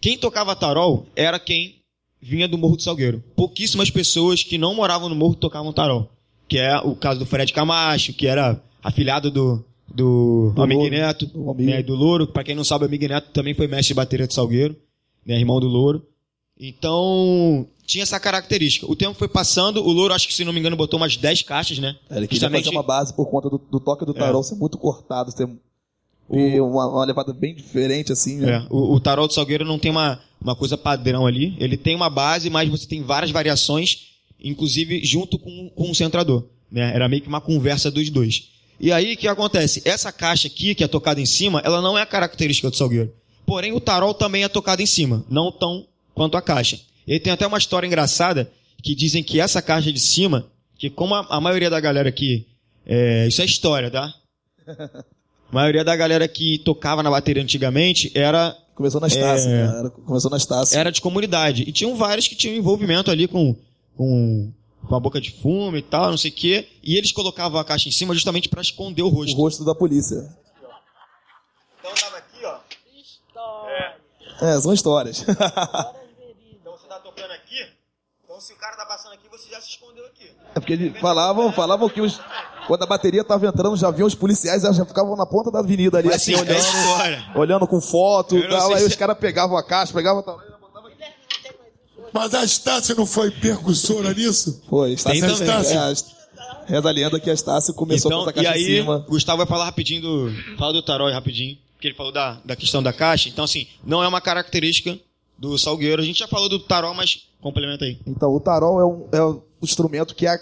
[0.00, 1.82] Quem tocava tarol era quem
[2.20, 3.22] vinha do Morro do Salgueiro.
[3.36, 6.10] Pouquíssimas pessoas que não moravam no morro tocavam tarol.
[6.48, 9.64] Que é o caso do Fred Camacho, que era afilhado do,
[9.94, 10.90] do, Do Amig Louro.
[10.90, 11.64] Neto, Do Amig.
[11.66, 12.26] né, do Louro.
[12.26, 14.76] Pra quem não sabe, o Amig Neto também foi mestre de bateria de Salgueiro,
[15.24, 16.04] né, irmão do Louro.
[16.58, 18.90] Então, tinha essa característica.
[18.90, 21.42] O tempo foi passando, o Louro, acho que se não me engano, botou umas 10
[21.42, 21.96] caixas, né?
[22.08, 24.78] É, Ele queria fazer uma base por conta do, do toque do tarol ser muito
[24.78, 25.48] cortado, ter,
[26.30, 28.56] ter uma, uma levada bem diferente, assim, né?
[28.56, 31.56] É, o, o tarol do Salgueiro não tem uma, uma coisa padrão ali.
[31.58, 36.44] Ele tem uma base, mas você tem várias variações, inclusive junto com, com o centrador.
[36.70, 36.92] Né?
[36.94, 38.53] Era meio que uma conversa dos dois.
[38.80, 39.82] E aí, o que acontece?
[39.84, 43.12] Essa caixa aqui, que é tocada em cima, ela não é a característica do Salgueiro.
[43.46, 46.78] Porém, o tarol também é tocado em cima, não tão quanto a caixa.
[47.06, 48.50] E tem até uma história engraçada,
[48.82, 50.46] que dizem que essa caixa de cima,
[50.78, 52.46] que como a, a maioria da galera aqui,
[52.86, 54.12] é, isso é história, tá?
[55.50, 59.52] A maioria da galera que tocava na bateria antigamente era Começou na Estácio, É.
[59.68, 59.78] né?
[59.78, 60.76] Era- Começou na Estácio.
[60.76, 61.62] era de comunidade.
[61.62, 63.54] E tinham vários que tinham envolvimento ali com,
[63.96, 64.50] com,
[64.88, 66.68] com a boca de fumo e tal, não sei o quê.
[66.82, 69.36] E eles colocavam a caixa em cima justamente para esconder o O rosto.
[69.36, 70.36] rosto da polícia.
[71.80, 72.58] Então tava aqui, ó.
[74.40, 75.24] É, são histórias.
[76.60, 77.60] Então você tá tocando aqui.
[78.24, 80.30] Então se o cara tá passando aqui, você já se escondeu aqui.
[80.54, 82.18] É porque eles falavam, falavam que os,
[82.66, 85.98] quando a bateria tava entrando, já vinham os policiais, já ficavam na ponta da avenida
[85.98, 87.24] ali, Mas assim, assim, é olhando, história.
[87.36, 88.72] olhando com foto e tal.
[88.72, 90.40] Aí se- os caras pegavam a caixa, pegavam tal.
[92.14, 94.62] Mas a Estácio não foi percussora nisso?
[94.70, 95.20] Foi, Estácio.
[95.20, 95.72] Tem também.
[95.72, 96.14] É, a Est-
[96.66, 98.98] reza a lenda que a Estácio começou com Então, essa e caixa aí, em cima.
[99.08, 100.32] Gustavo vai falar rapidinho do.
[100.56, 101.58] Fala do tarol aí rapidinho.
[101.74, 103.28] Porque ele falou da, da questão da caixa.
[103.28, 104.96] Então, assim, não é uma característica
[105.36, 106.00] do salgueiro.
[106.00, 107.98] A gente já falou do tarol, mas complementa aí.
[108.06, 110.38] Então, o tarol é um, é um instrumento que é a,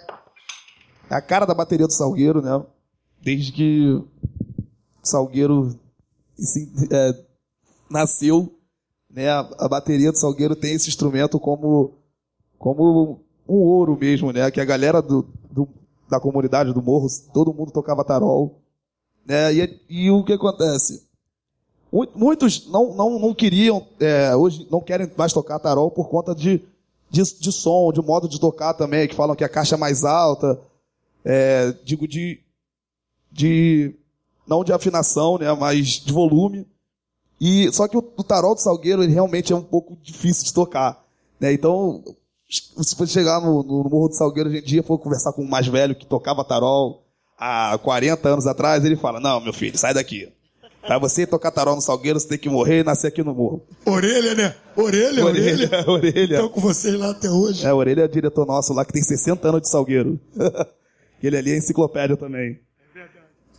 [1.11, 2.63] é a cara da bateria do Salgueiro, né?
[3.21, 4.07] Desde que o
[5.03, 5.75] Salgueiro
[6.37, 7.15] se- é,
[7.91, 8.57] nasceu,
[9.13, 9.29] né?
[9.29, 11.93] A, a bateria do Salgueiro tem esse instrumento como,
[12.59, 14.51] como um ouro mesmo, né?
[14.51, 15.69] Que a galera do, do-
[16.09, 18.61] da comunidade do morro, todo mundo tocava tarol,
[19.27, 19.53] né?
[19.55, 21.07] E, e o que acontece?
[21.93, 26.35] Mu- Muitos não, não, não queriam, é, hoje não querem mais tocar tarol por conta
[26.35, 26.63] de,
[27.11, 30.05] de, de som, de modo de tocar também, que falam que a caixa é mais
[30.05, 30.59] alta,
[31.25, 32.41] é, digo de,
[33.31, 33.95] de,
[34.47, 36.67] não de afinação, né, mas de volume.
[37.45, 40.55] E, só que o, o tarol do Salgueiro, ele realmente é um pouco difícil de
[40.55, 41.05] tocar,
[41.41, 42.05] né, então,
[42.49, 45.49] se você chegar no, no Morro do Salgueiro hoje em dia, for conversar com um
[45.49, 47.05] mais velho que tocava tarol
[47.37, 50.33] há 40 anos atrás, ele fala, não, meu filho, sai daqui.
[50.87, 53.61] Pra você tocar tarol no Salgueiro, você tem que morrer e nascer aqui no morro.
[53.85, 54.55] Orelha, né?
[54.77, 55.65] Orelha, orelha.
[55.65, 56.35] Orelha, orelha.
[56.35, 57.67] Estão com vocês lá até hoje.
[57.67, 60.21] É, Orelha é diretor nosso lá que tem 60 anos de Salgueiro.
[61.21, 62.61] Ele ali é enciclopédia também.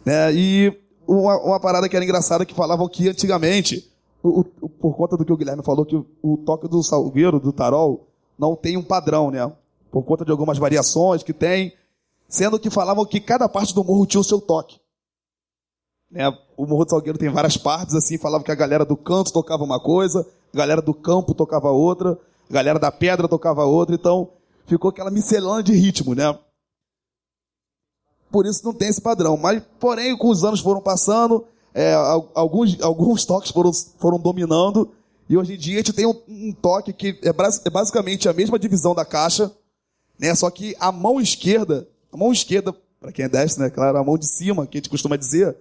[0.05, 3.89] É, e uma, uma parada que era engraçada que falavam que antigamente,
[4.21, 7.39] o- o- por conta do que o Guilherme falou, que o, o toque do Salgueiro,
[7.39, 9.51] do Tarol, não tem um padrão, né?
[9.91, 11.73] Por conta de algumas variações que tem,
[12.27, 14.79] sendo que falavam que cada parte do morro tinha o seu toque.
[16.09, 16.31] Né?
[16.55, 19.63] O Morro do Salgueiro tem várias partes, assim, falavam que a galera do canto tocava
[19.63, 22.17] uma coisa, a galera do campo tocava outra,
[22.49, 24.29] a galera da pedra tocava outra, então
[24.65, 26.37] ficou aquela miscelânea de ritmo, né?
[28.33, 29.37] Por isso não tem esse padrão.
[29.37, 34.89] Mas, porém, com os anos foram passando, é, al- alguns, alguns toques foram, foram dominando,
[35.29, 38.33] e hoje em dia a gente tem um, um toque que é, é basicamente a
[38.33, 39.51] mesma divisão da caixa,
[40.19, 40.33] né?
[40.33, 43.69] Só que a mão esquerda, a mão esquerda, para quem é destro, né?
[43.69, 45.55] Claro, a mão de cima, que a gente costuma dizer,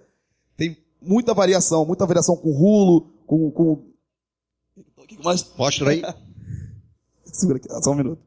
[0.57, 3.51] tem muita variação, muita variação com rulo, com.
[3.51, 3.83] com...
[4.97, 5.45] O que mais?
[5.55, 6.01] Mostra aí.
[7.23, 8.21] Segura aqui, só um minuto.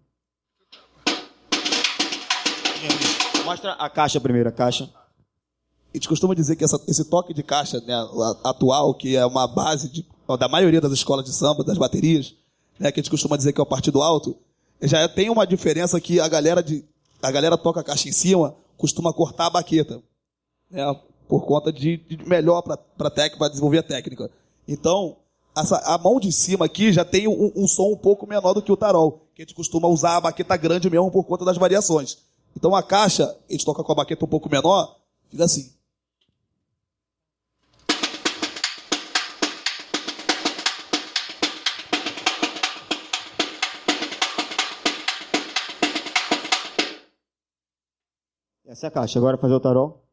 [3.46, 4.84] Mostra a caixa primeiro, a caixa.
[5.94, 7.94] A gente costuma dizer que essa- esse toque de caixa né,
[8.44, 10.04] atual, que é uma base de-
[10.38, 12.34] da maioria das escolas de samba, das baterias,
[12.78, 14.36] né, que a gente costuma dizer que é o partido alto,
[14.82, 16.84] já tem uma diferença que a galera, de,
[17.22, 20.02] a galera toca a caixa em cima, costuma cortar a baqueta.
[20.68, 20.82] né,
[21.28, 24.28] por conta de, de melhor para desenvolver a técnica.
[24.66, 25.16] Então,
[25.56, 28.60] essa- a mão de cima aqui já tem um, um som um pouco menor do
[28.60, 31.56] que o tarol, que a gente costuma usar a baqueta grande mesmo por conta das
[31.56, 32.18] variações.
[32.56, 34.96] Então a caixa, a gente toca com a baqueta um pouco menor,
[35.28, 35.70] fica assim.
[48.66, 49.18] Essa é a caixa.
[49.18, 50.05] Agora fazer o tarol.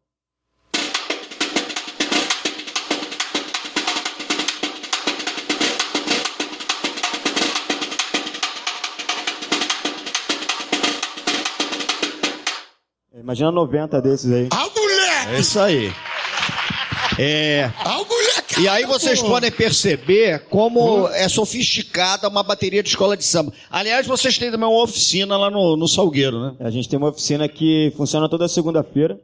[13.33, 14.47] Imagina 90 desses aí.
[14.51, 15.35] Ah, moleque!
[15.35, 15.91] É isso aí.
[17.17, 17.71] É.
[17.83, 23.23] Ah, moleque E aí vocês podem perceber como é sofisticada uma bateria de escola de
[23.23, 23.51] samba.
[23.71, 26.55] Aliás, vocês têm também uma oficina lá no, no Salgueiro, né?
[26.59, 29.19] A gente tem uma oficina que funciona toda segunda-feira,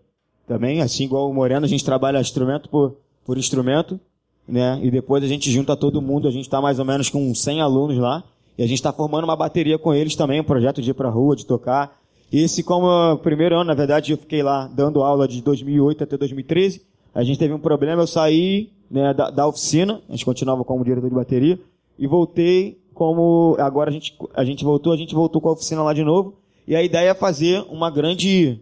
[0.47, 3.99] também, assim igual o Moreno, a gente trabalha instrumento por, por instrumento,
[4.47, 4.79] né?
[4.81, 7.61] E depois a gente junta todo mundo, a gente está mais ou menos com 100
[7.61, 8.23] alunos lá,
[8.57, 11.09] e a gente está formando uma bateria com eles também, um projeto de ir pra
[11.09, 11.98] rua, de tocar.
[12.31, 16.81] Esse como primeiro ano, na verdade, eu fiquei lá dando aula de 2008 até 2013.
[17.13, 20.83] A gente teve um problema, eu saí né, da, da oficina, a gente continuava como
[20.83, 21.59] diretor de bateria,
[21.97, 25.81] e voltei como, agora a gente, a gente voltou, a gente voltou com a oficina
[25.81, 26.35] lá de novo,
[26.67, 28.61] e a ideia é fazer uma grande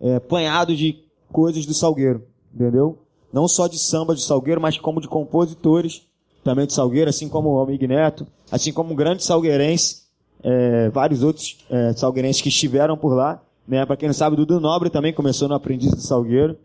[0.00, 0.98] é, panhado de
[1.30, 2.22] coisas do Salgueiro,
[2.54, 2.98] entendeu?
[3.32, 6.02] Não só de samba de Salgueiro, mas como de compositores
[6.42, 10.01] também de Salgueiro, assim como o Almig Neto, assim como um grande salgueirense,
[10.44, 13.84] é, vários outros é, salgueirenses que estiveram por lá, né?
[13.86, 16.56] Para quem não sabe, Dudu Nobre também começou no Aprendiz do Salgueiro,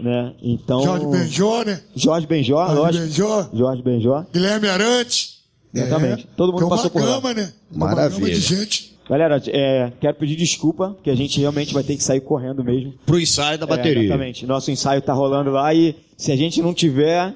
[0.00, 0.34] né?
[0.42, 1.80] Então Jorge Benjó, né?
[1.94, 3.04] Jorge Benjó, Jorge lógico.
[3.04, 3.48] Benjó.
[3.52, 4.24] Jorge Benjó.
[4.32, 5.38] Guilherme Arante.
[5.74, 6.26] Exatamente.
[6.36, 7.34] Todo mundo Tem uma passou por lá.
[7.34, 7.52] né?
[7.70, 8.18] Maravilha.
[8.18, 8.96] Uma gama de gente.
[9.08, 12.92] Galera, é, quero pedir desculpa, que a gente realmente vai ter que sair correndo mesmo.
[13.06, 14.04] Pro ensaio da É, bateria.
[14.04, 14.46] exatamente.
[14.46, 17.34] Nosso ensaio tá rolando lá e se a gente não tiver,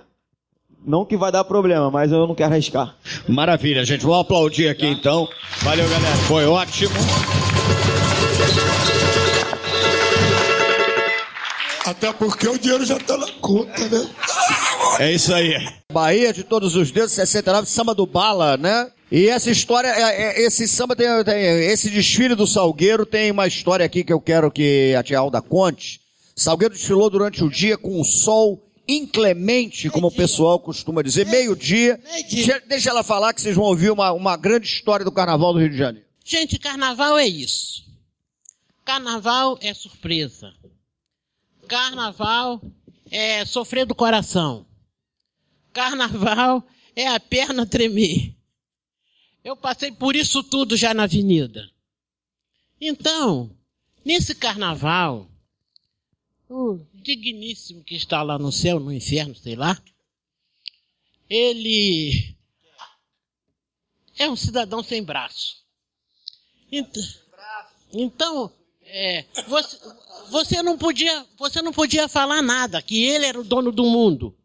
[0.84, 2.94] não que vai dar problema, mas eu não quero arriscar.
[3.28, 4.02] Maravilha, gente.
[4.02, 5.28] Vamos aplaudir aqui então.
[5.62, 6.16] Valeu, galera.
[6.28, 6.92] Foi ótimo.
[11.84, 14.08] Até porque o dinheiro já tá na conta, né?
[15.00, 15.54] É isso aí.
[15.92, 18.88] Bahia de todos os dedos, 69, samba do Bala, né?
[19.10, 23.46] E essa história, é- é- esse samba tem, tem- esse desfile do Salgueiro tem uma
[23.46, 26.00] história aqui que eu quero que a tia Alda conte.
[26.36, 32.00] Salgueiro desfilou durante o dia com o sol inclemente, como o pessoal costuma dizer, meio-dia.
[32.66, 35.70] Deixa ela falar que vocês vão ouvir uma, uma grande história do Carnaval do Rio
[35.70, 36.06] de Janeiro.
[36.24, 37.84] Gente, carnaval é isso.
[38.84, 40.54] Carnaval é surpresa.
[41.66, 42.60] Carnaval
[43.10, 44.66] é sofrer do coração.
[45.72, 46.64] Carnaval
[46.94, 48.34] é a perna tremer.
[49.44, 51.68] Eu passei por isso tudo já na avenida.
[52.80, 53.50] Então,
[54.04, 55.31] nesse carnaval,
[56.52, 59.80] o digníssimo que está lá no céu, no inferno, sei lá,
[61.28, 62.36] ele
[64.18, 65.64] é um cidadão sem braço.
[66.70, 67.02] Então,
[67.92, 68.52] então
[68.84, 69.78] é, você,
[70.30, 74.36] você não podia, você não podia falar nada, que ele era o dono do mundo.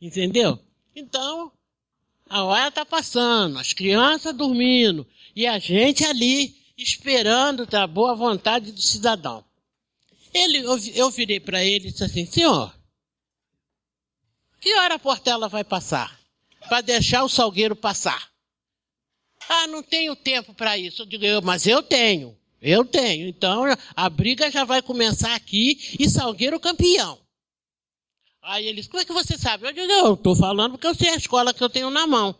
[0.00, 0.58] Entendeu?
[0.94, 1.52] Então,
[2.28, 8.72] a hora tá passando, as crianças dormindo e a gente ali esperando da boa vontade
[8.72, 9.44] do cidadão.
[10.32, 12.74] Ele, eu, eu virei para ele e disse assim, senhor,
[14.60, 16.18] que hora a Portela vai passar?
[16.68, 18.30] Para deixar o Salgueiro passar.
[19.48, 21.02] Ah, não tenho tempo para isso.
[21.02, 22.38] Eu digo, eu, mas eu tenho.
[22.60, 23.28] Eu tenho.
[23.28, 23.64] Então,
[23.94, 27.18] a briga já vai começar aqui e Salgueiro campeão.
[28.40, 29.66] Aí eles, como é que você sabe?
[29.66, 32.34] Eu digo, eu estou falando porque eu sei a escola que eu tenho na mão.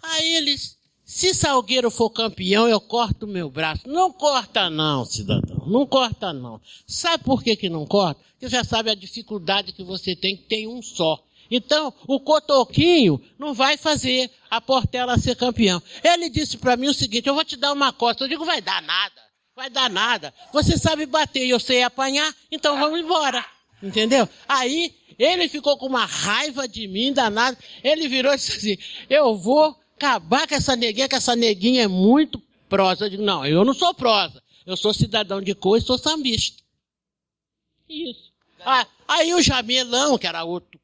[0.00, 0.77] Aí eles,
[1.08, 3.88] se Salgueiro for campeão, eu corto o meu braço.
[3.88, 5.66] Não corta não, cidadão.
[5.66, 6.60] Não corta não.
[6.86, 8.20] Sabe por que, que não corta?
[8.32, 11.18] Porque já sabe a dificuldade que você tem, que tem um só.
[11.50, 15.82] Então, o Cotoquinho não vai fazer a Portela ser campeão.
[16.04, 18.24] Ele disse para mim o seguinte, eu vou te dar uma costa.
[18.24, 19.22] Eu digo, vai dar nada.
[19.56, 20.34] Vai dar nada.
[20.52, 23.42] Você sabe bater e eu sei apanhar, então vamos embora.
[23.82, 24.28] Entendeu?
[24.46, 27.56] Aí, ele ficou com uma raiva de mim, danado.
[27.82, 28.78] Ele virou e disse assim,
[29.08, 33.06] eu vou acabar com essa neguinha, que essa neguinha é muito prosa.
[33.06, 34.42] Eu digo, não, eu não sou prosa.
[34.64, 36.62] Eu sou cidadão de cor e sou sambista.
[37.88, 38.32] Isso.
[38.60, 40.78] Ah, aí o Jamelão, que era outro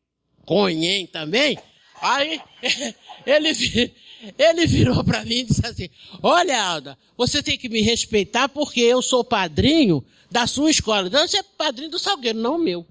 [0.45, 1.59] conhem também,
[2.01, 2.41] aí
[3.25, 3.95] ele,
[4.39, 5.89] ele virou para mim e disse assim,
[6.23, 11.09] olha Alda, você tem que me respeitar porque eu sou padrinho da sua escola.
[11.09, 12.87] Então você é padrinho do Salgueiro, não o meu.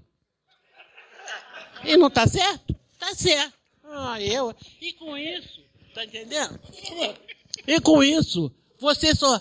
[1.84, 2.74] E não tá certo?
[2.98, 3.52] Tá certo.
[3.84, 4.54] Ah, eu.
[4.80, 5.63] E com isso,
[5.94, 6.58] tá entendendo?
[7.66, 9.40] E com isso, você só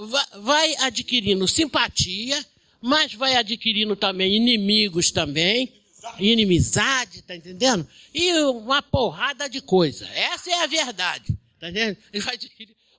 [0.00, 2.44] va- vai adquirindo simpatia,
[2.80, 5.72] mas vai adquirindo também inimigos também,
[6.18, 7.86] inimizade, tá entendendo?
[8.12, 10.06] E uma porrada de coisa.
[10.10, 11.96] Essa é a verdade, tá entendendo?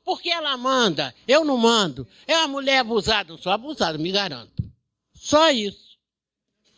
[0.03, 2.07] Porque ela manda, eu não mando.
[2.27, 4.63] É uma mulher abusada, não sou abusada, me garanto.
[5.13, 5.84] Só isso.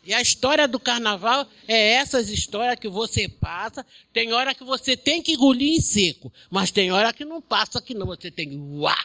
[0.08, 3.84] E a história do carnaval é essas histórias que você passa.
[4.10, 7.82] Tem hora que você tem que engolir em seco, mas tem hora que não passa,
[7.82, 8.96] que não você tem que uá.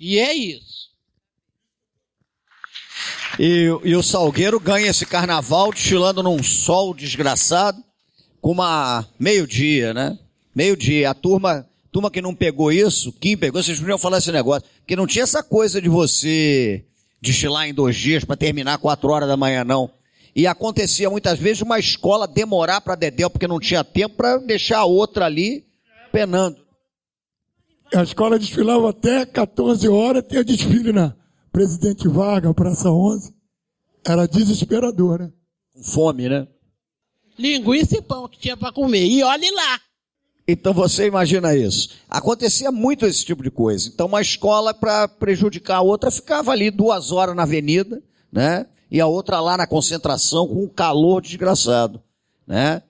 [0.00, 0.88] E é isso.
[3.38, 7.84] E, e o Salgueiro ganha esse carnaval desfilando num sol desgraçado,
[8.40, 10.18] com uma meio-dia, né?
[10.54, 11.10] Meio-dia.
[11.10, 14.96] A turma, turma que não pegou isso, quem pegou, vocês podiam falar esse negócio, que
[14.96, 16.82] não tinha essa coisa de você
[17.20, 19.97] desfilar em dois dias para terminar quatro horas da manhã, não.
[20.38, 24.78] E acontecia muitas vezes uma escola demorar para Dedéu porque não tinha tempo para deixar
[24.78, 25.66] a outra ali
[26.12, 26.64] penando.
[27.92, 31.12] A escola desfilava até 14 horas, tinha desfile na
[31.50, 33.34] Presidente Vargas, Praça 11.
[34.06, 35.32] Era desesperador, né?
[35.74, 36.46] Com fome, né?
[37.36, 39.06] Linguiça e pão que tinha para comer.
[39.06, 39.80] E olhe lá.
[40.46, 41.90] Então você imagina isso.
[42.08, 43.88] Acontecia muito esse tipo de coisa.
[43.88, 48.66] Então uma escola, para prejudicar a outra, ficava ali duas horas na avenida, né?
[48.90, 52.02] E a outra lá na concentração com um calor desgraçado,
[52.46, 52.82] né?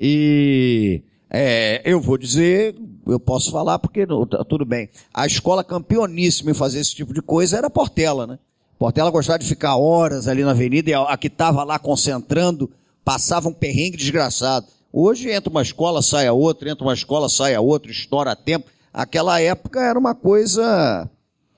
[0.00, 2.76] E é, eu vou dizer,
[3.06, 4.88] eu posso falar porque tá tudo bem.
[5.12, 8.38] A escola campeoníssima em fazer esse tipo de coisa era Portela, né?
[8.78, 12.70] Portela gostava de ficar horas ali na avenida e a, a que estava lá concentrando
[13.04, 14.66] passava um perrengue desgraçado.
[14.92, 18.70] Hoje entra uma escola, sai a outra, entra uma escola, sai a outra, estoura tempo.
[18.92, 21.10] Aquela época era uma coisa,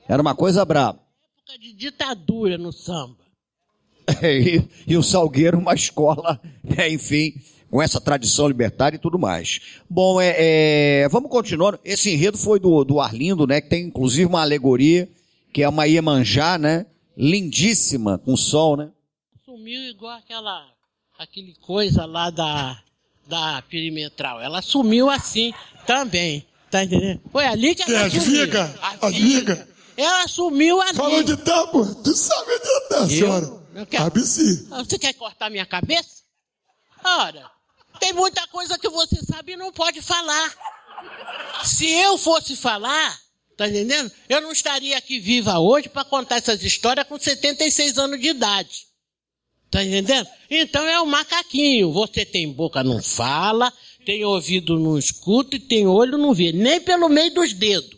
[0.08, 0.98] era uma coisa braba.
[1.36, 3.25] Época de ditadura no samba.
[4.22, 7.34] e, e o Salgueiro, uma escola, né, enfim,
[7.70, 9.60] com essa tradição libertária e tudo mais.
[9.90, 11.78] Bom, é, é, vamos continuando.
[11.84, 15.08] Esse enredo foi do, do Arlindo, né, que tem inclusive uma alegoria,
[15.52, 16.86] que é uma Iemanjá, né,
[17.16, 18.90] lindíssima, com sol, né.
[19.44, 20.64] Sumiu igual aquela,
[21.18, 22.78] aquele coisa lá da,
[23.28, 24.40] da perimetral.
[24.40, 25.52] Ela sumiu assim
[25.86, 26.44] também.
[26.70, 27.20] Tá entendendo?
[27.30, 28.40] Foi ali que ela Que, as sumiu.
[28.40, 28.70] vigas?
[28.80, 29.54] A As viga.
[29.54, 29.68] vigas?
[29.96, 30.94] Ela sumiu ali.
[30.94, 31.86] Falou de tábua?
[32.04, 33.65] Tu sabe de tá, senhora?
[33.76, 34.66] Eu quero- ABC.
[34.70, 36.22] Ah, Você quer cortar minha cabeça?
[37.04, 37.48] Ora,
[38.00, 40.54] tem muita coisa que você sabe e não pode falar.
[41.64, 43.18] Se eu fosse falar,
[43.56, 44.10] tá entendendo?
[44.28, 48.86] Eu não estaria aqui viva hoje para contar essas histórias com 76 anos de idade.
[49.70, 50.26] Tá entendendo?
[50.50, 51.92] Então é o macaquinho.
[51.92, 53.72] Você tem boca, não fala,
[54.06, 56.52] tem ouvido, não escuta e tem olho, não vê.
[56.52, 57.90] Nem pelo meio dos dedos.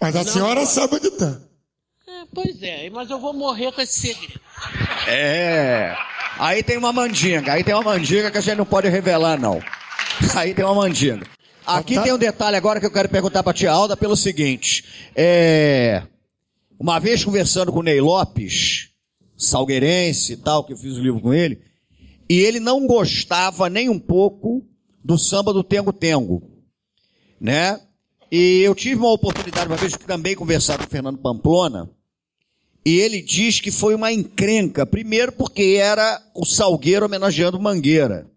[0.00, 1.40] Mas a senhora sabe onde tá.
[2.32, 4.40] Pois é, mas eu vou morrer com esse segredo.
[5.06, 5.96] É.
[6.38, 9.60] Aí tem uma mandinga, aí tem uma mandinga que a gente não pode revelar, não.
[10.34, 11.26] Aí tem uma mandinga.
[11.66, 12.02] Aqui tá.
[12.02, 14.84] tem um detalhe agora que eu quero perguntar pra tia Alda pelo seguinte.
[15.14, 16.02] É.
[16.78, 18.90] Uma vez conversando com o Ney Lopes,
[19.36, 21.62] salgueirense e tal, que eu fiz o livro com ele,
[22.28, 24.66] e ele não gostava nem um pouco
[25.02, 26.42] do samba do Tengo Tengo,
[27.40, 27.80] né?
[28.30, 31.88] E eu tive uma oportunidade uma vez de também conversar com o Fernando Pamplona,
[32.84, 38.30] e ele diz que foi uma encrenca, primeiro porque era o Salgueiro homenageando Mangueira.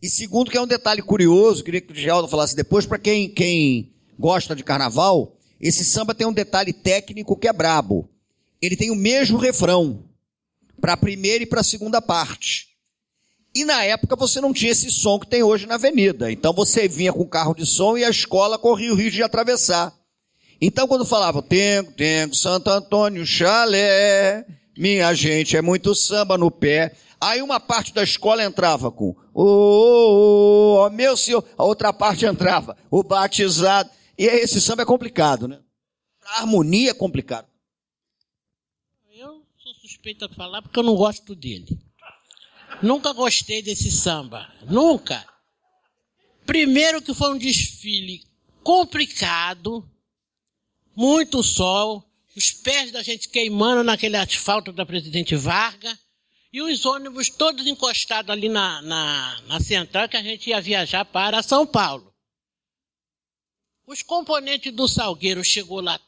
[0.00, 3.28] E segundo que é um detalhe curioso, queria que o Geraldo falasse depois, para quem,
[3.28, 8.08] quem gosta de carnaval, esse samba tem um detalhe técnico que é brabo.
[8.60, 10.04] Ele tem o mesmo refrão
[10.80, 12.68] para a primeira e para a segunda parte.
[13.54, 16.30] E na época você não tinha esse som que tem hoje na avenida.
[16.30, 19.97] Então você vinha com carro de som e a escola corria o risco de atravessar.
[20.60, 24.44] Então quando falava tengo, tengo, Santo Antônio, chalé,
[24.76, 26.96] minha gente, é muito samba no pé.
[27.20, 32.24] Aí uma parte da escola entrava com ô, ô, ô, meu senhor, a outra parte
[32.24, 33.90] entrava, o batizado.
[34.16, 35.60] E aí esse samba é complicado, né?
[36.24, 37.46] A harmonia é complicado.
[39.12, 41.78] Eu sou suspeita de falar porque eu não gosto dele.
[42.82, 44.52] Nunca gostei desse samba.
[44.68, 45.24] Nunca.
[46.44, 48.22] Primeiro que foi um desfile
[48.62, 49.88] complicado,
[50.98, 52.04] muito sol,
[52.36, 55.96] os pés da gente queimando naquele asfalto da Presidente Vargas
[56.52, 61.04] e os ônibus todos encostados ali na, na, na central que a gente ia viajar
[61.04, 62.12] para São Paulo.
[63.86, 66.00] Os componentes do Salgueiro chegou lá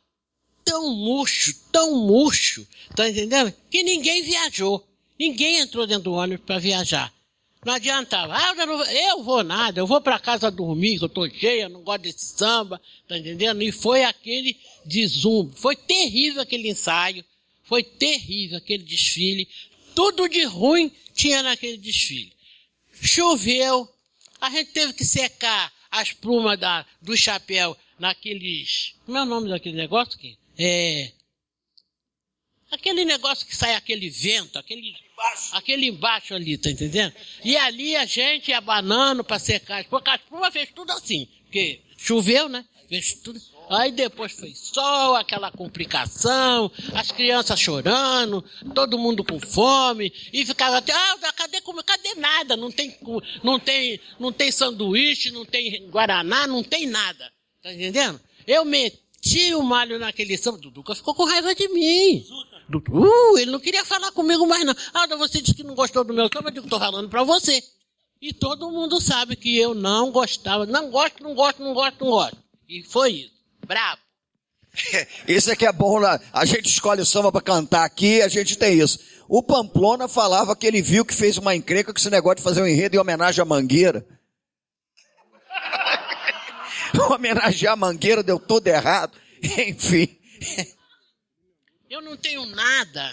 [0.64, 2.66] tão murcho, tão murcho,
[2.96, 3.54] tá entendendo?
[3.70, 4.84] Que ninguém viajou.
[5.16, 7.14] Ninguém entrou dentro do ônibus para viajar.
[7.64, 8.34] Não adiantava.
[8.34, 11.68] Ah, eu, não, eu vou nada, eu vou para casa dormir, que eu tô cheia,
[11.68, 13.62] não gosto desse samba, tá entendendo?
[13.62, 15.54] E foi aquele desumbo.
[15.56, 17.24] Foi terrível aquele ensaio,
[17.64, 19.46] foi terrível aquele desfile.
[19.94, 22.32] Tudo de ruim tinha naquele desfile.
[23.02, 23.88] Choveu,
[24.40, 28.94] a gente teve que secar as plumas da, do chapéu naqueles.
[29.04, 30.18] Como é o nome daquele negócio?
[30.18, 31.12] Que é.
[32.70, 37.12] Aquele negócio que sai aquele vento, aquele embaixo, aquele embaixo ali, tá entendendo?
[37.44, 42.64] E ali a gente abanando para secar as plumas fez tudo assim, porque choveu, né?
[42.88, 43.40] Fez tudo.
[43.68, 48.44] Aí depois foi sol, aquela complicação, as crianças chorando,
[48.74, 51.84] todo mundo com fome, e ficava até, ah, cadê comer?
[51.84, 52.56] Cadê nada?
[52.56, 52.96] Não tem,
[53.44, 57.32] não tem, não tem sanduíche, não tem guaraná, não tem nada.
[57.62, 58.20] Tá entendendo?
[58.44, 62.26] Eu meti o malho naquele samba, Duduca ficou com raiva de mim.
[62.72, 64.74] Uh, ele não queria falar comigo mais não.
[64.94, 67.62] Ah, você disse que não gostou do meu samba, eu digo, tô falando pra você.
[68.20, 72.10] E todo mundo sabe que eu não gostava, não gosto, não gosto, não gosto, não
[72.10, 72.38] gosto.
[72.68, 73.32] E foi isso.
[73.66, 74.00] Bravo.
[75.26, 76.20] Isso é que é bom, né?
[76.32, 79.00] a gente escolhe o samba pra cantar aqui, a gente tem isso.
[79.28, 82.62] O Pamplona falava que ele viu que fez uma encrenca com esse negócio de fazer
[82.62, 84.06] um enredo em homenagem à Mangueira.
[87.10, 89.16] Homenagear a Mangueira deu tudo errado.
[89.42, 90.08] Enfim.
[91.90, 93.12] Eu não tenho nada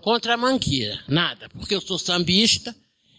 [0.00, 2.72] contra a Mangueira, nada, porque eu sou sambista.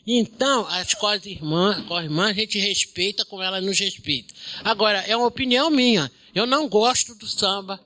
[0.07, 4.33] Então, as coisas irmãs, com as irmãs, a gente respeita como ela nos respeita.
[4.63, 6.09] Agora, é uma opinião minha.
[6.33, 7.81] Eu não gosto do samba,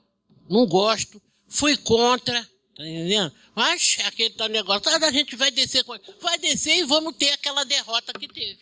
[0.48, 2.40] não gosto, fui contra,
[2.76, 3.32] tá entendendo?
[3.52, 7.30] Mas aquele tal negócio, ah, a gente vai descer com vai descer e vamos ter
[7.30, 8.60] aquela derrota que teve.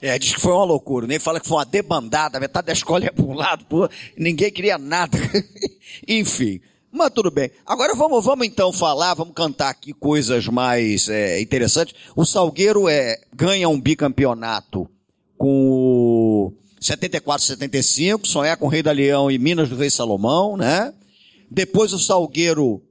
[0.00, 1.04] É, diz que foi uma loucura.
[1.08, 4.52] Nem fala que foi uma debandada, metade da escola ia para um lado, pô, ninguém
[4.52, 5.18] queria nada.
[6.06, 6.60] Enfim.
[6.98, 7.48] Mas tudo bem.
[7.64, 11.94] Agora vamos, vamos então falar, vamos cantar aqui coisas mais é, interessantes.
[12.16, 14.90] O Salgueiro é, ganha um bicampeonato
[15.36, 20.56] com o 74, 75, sonhar com o Rei da Leão e Minas do Rei Salomão,
[20.56, 20.92] né?
[21.48, 22.82] Depois o Salgueiro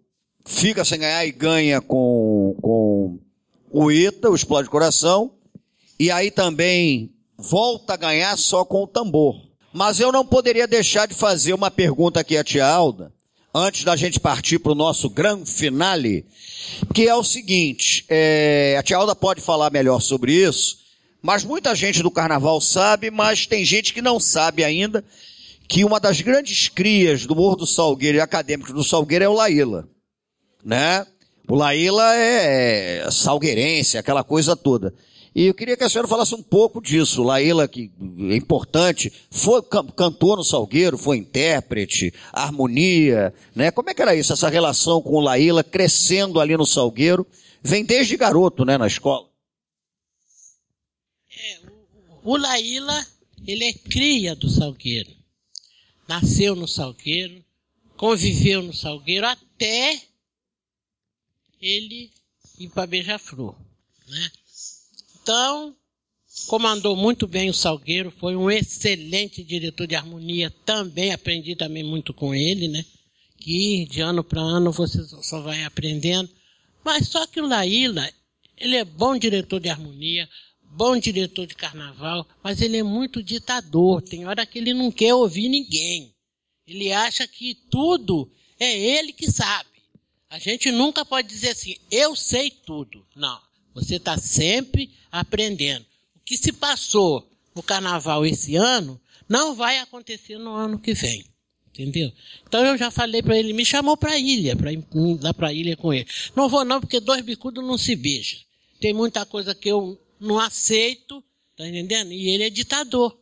[0.46, 3.20] fica sem ganhar e ganha com, com
[3.70, 5.34] o Ita, o Explode Coração.
[6.00, 9.36] E aí também volta a ganhar só com o tambor.
[9.74, 13.12] Mas eu não poderia deixar de fazer uma pergunta aqui a tia Alda,
[13.58, 16.26] antes da gente partir para o nosso grande finale,
[16.94, 20.78] que é o seguinte, é, a tia Alda pode falar melhor sobre isso,
[21.22, 25.04] mas muita gente do carnaval sabe, mas tem gente que não sabe ainda
[25.68, 29.34] que uma das grandes crias do Morro do Salgueiro e acadêmicos do Salgueiro é o
[29.34, 29.88] Laíla,
[30.64, 31.06] né?
[31.48, 34.94] O Laíla é, é salgueirense, aquela coisa toda.
[35.38, 37.22] E eu queria que a senhora falasse um pouco disso.
[37.22, 37.92] Laíla, que
[38.32, 43.70] é importante, foi cantor no Salgueiro, foi intérprete, harmonia, né?
[43.70, 47.24] Como é que era isso, essa relação com o Laíla crescendo ali no Salgueiro?
[47.62, 49.30] Vem desde garoto, né, na escola.
[51.30, 51.60] É,
[52.24, 53.06] o, o Laíla,
[53.46, 55.12] ele é cria do Salgueiro.
[56.08, 57.46] Nasceu no Salgueiro,
[57.96, 60.02] conviveu no Salgueiro até
[61.62, 62.12] ele
[62.58, 63.56] ir para Beija-Flor,
[64.08, 64.32] né?
[65.28, 65.76] Então,
[66.48, 72.14] comandou muito bem o Salgueiro, foi um excelente diretor de harmonia, também aprendi também muito
[72.14, 72.86] com ele, né?
[73.38, 76.30] Que de ano para ano você só vai aprendendo.
[76.82, 78.10] Mas só que o Laíla,
[78.56, 80.30] ele é bom diretor de harmonia,
[80.62, 84.02] bom diretor de carnaval, mas ele é muito ditador.
[84.02, 86.16] Tem hora que ele não quer ouvir ninguém.
[86.66, 89.68] Ele acha que tudo é ele que sabe.
[90.30, 93.06] A gente nunca pode dizer assim, eu sei tudo.
[93.14, 93.47] Não.
[93.78, 95.86] Você está sempre aprendendo.
[96.16, 99.00] O que se passou no carnaval esse ano
[99.30, 101.24] não vai acontecer no ano que vem.
[101.70, 102.12] Entendeu?
[102.48, 104.84] Então eu já falei para ele, me chamou para a ilha, para ir
[105.22, 106.08] lá para a ilha com ele.
[106.36, 108.40] Não vou não, porque dois bicudos não se beijam.
[108.80, 111.24] Tem muita coisa que eu não aceito,
[111.56, 112.12] tá entendendo?
[112.12, 113.16] E ele é ditador.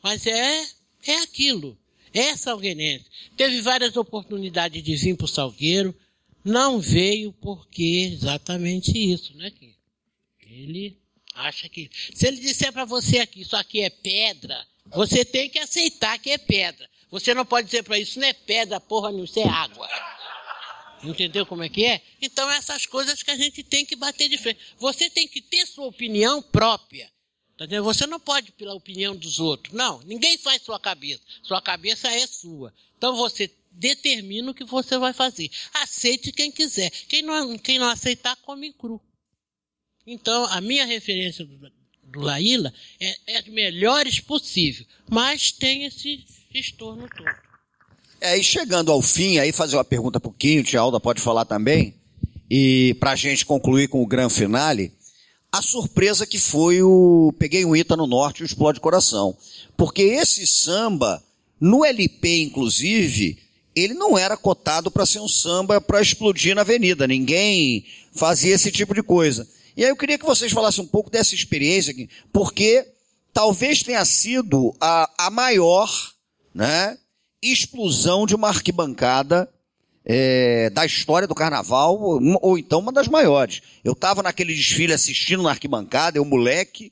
[0.00, 0.66] Mas é,
[1.04, 1.76] é aquilo.
[2.14, 3.06] É salgueirense.
[3.36, 5.92] Teve várias oportunidades de vir para o Salgueiro,
[6.44, 9.75] não veio porque exatamente isso, né, Kim?
[10.62, 10.98] Ele
[11.34, 11.90] acha que.
[12.14, 16.30] Se ele disser para você aqui, isso aqui é pedra, você tem que aceitar que
[16.30, 16.88] é pedra.
[17.10, 19.88] Você não pode dizer para isso, não é pedra, porra, não, isso é água.
[21.04, 22.02] Entendeu como é que é?
[22.20, 24.60] Então, essas coisas que a gente tem que bater de frente.
[24.78, 27.10] Você tem que ter sua opinião própria.
[27.56, 29.74] Tá você não pode pela opinião dos outros.
[29.74, 31.22] Não, ninguém faz sua cabeça.
[31.42, 32.72] Sua cabeça é sua.
[32.96, 35.50] Então você determina o que você vai fazer.
[35.74, 36.90] Aceite quem quiser.
[36.90, 39.00] Quem não, quem não aceitar, come cru.
[40.06, 41.58] Então, a minha referência do,
[42.14, 47.46] Laíla é, é as melhores possível, mas tem esse estorno todo.
[48.20, 51.20] É, e chegando ao fim, aí fazer uma pergunta para o Quinho, tia Alda pode
[51.20, 51.94] falar também,
[52.50, 54.92] e para a gente concluir com o grande finale,
[55.52, 59.36] a surpresa que foi o Peguei um Ita no Norte e o Explode Coração.
[59.76, 61.22] Porque esse samba,
[61.60, 63.38] no LP inclusive,
[63.74, 67.06] ele não era cotado para ser um samba para explodir na avenida.
[67.06, 69.46] Ninguém fazia esse tipo de coisa.
[69.76, 72.86] E aí eu queria que vocês falassem um pouco dessa experiência aqui, porque
[73.32, 75.90] talvez tenha sido a, a maior,
[76.54, 76.96] né,
[77.42, 79.48] explosão de uma arquibancada
[80.02, 83.60] é, da história do carnaval, ou, ou então uma das maiores.
[83.84, 86.90] Eu estava naquele desfile assistindo na arquibancada, eu moleque,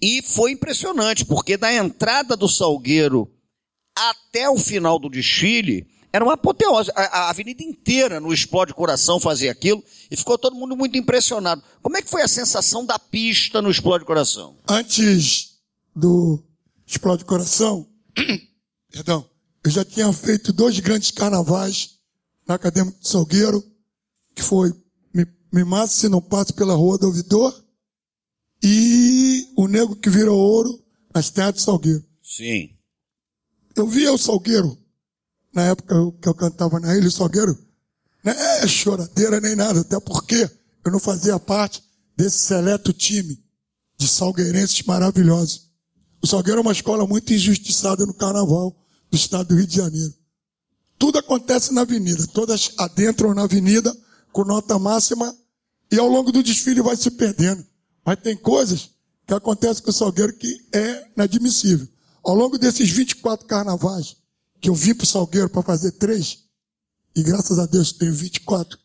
[0.00, 3.30] e foi impressionante, porque da entrada do Salgueiro
[3.94, 6.90] até o final do desfile, era uma apoteose.
[6.94, 11.62] A, a, avenida inteira no Explode Coração fazia aquilo e ficou todo mundo muito impressionado.
[11.80, 14.56] Como é que foi a sensação da pista no Explode Coração?
[14.68, 15.56] Antes
[15.96, 16.42] do
[16.86, 17.88] Explode Coração,
[18.92, 19.28] perdão,
[19.64, 21.98] eu já tinha feito dois grandes carnavais
[22.46, 23.64] na Acadêmica de Salgueiro,
[24.34, 24.70] que foi
[25.14, 27.58] Me, Me Mata Se Não Passa Pela Rua do Ouvidor
[28.62, 30.82] e O Negro Que Vira Ouro
[31.14, 32.04] nas terras de Salgueiro.
[32.22, 32.76] Sim.
[33.74, 34.81] Eu via o Salgueiro
[35.52, 37.56] na época que eu cantava na Ilha Salgueiro,
[38.24, 40.50] não é choradeira nem nada, até porque
[40.84, 41.82] eu não fazia parte
[42.16, 43.42] desse seleto time
[43.98, 45.70] de salgueirenses maravilhosos.
[46.22, 48.76] O Salgueiro é uma escola muito injustiçada no carnaval
[49.10, 50.14] do estado do Rio de Janeiro.
[50.98, 53.94] Tudo acontece na avenida, todas adentram na avenida
[54.32, 55.34] com nota máxima
[55.90, 57.66] e ao longo do desfile vai se perdendo.
[58.04, 58.90] Mas tem coisas
[59.26, 61.88] que acontecem com o Salgueiro que é inadmissível.
[62.24, 64.16] Ao longo desses 24 carnavais
[64.62, 66.44] que eu vim para o Salgueiro para fazer três,
[67.16, 68.78] e graças a Deus tenho 24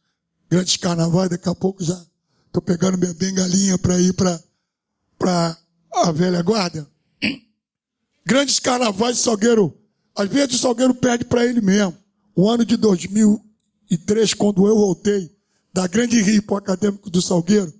[0.49, 2.03] grandes carnavais, daqui a pouco já
[2.47, 5.57] estou pegando minha bengalinha para ir para
[5.93, 6.87] a velha guarda.
[8.25, 9.73] Grandes carnavais Salgueiro.
[10.15, 11.95] Às vezes o Salgueiro perde para ele mesmo.
[12.35, 15.31] O ano de 2003, quando eu voltei
[15.71, 17.71] da Grande Rio para o Acadêmico do Salgueiro,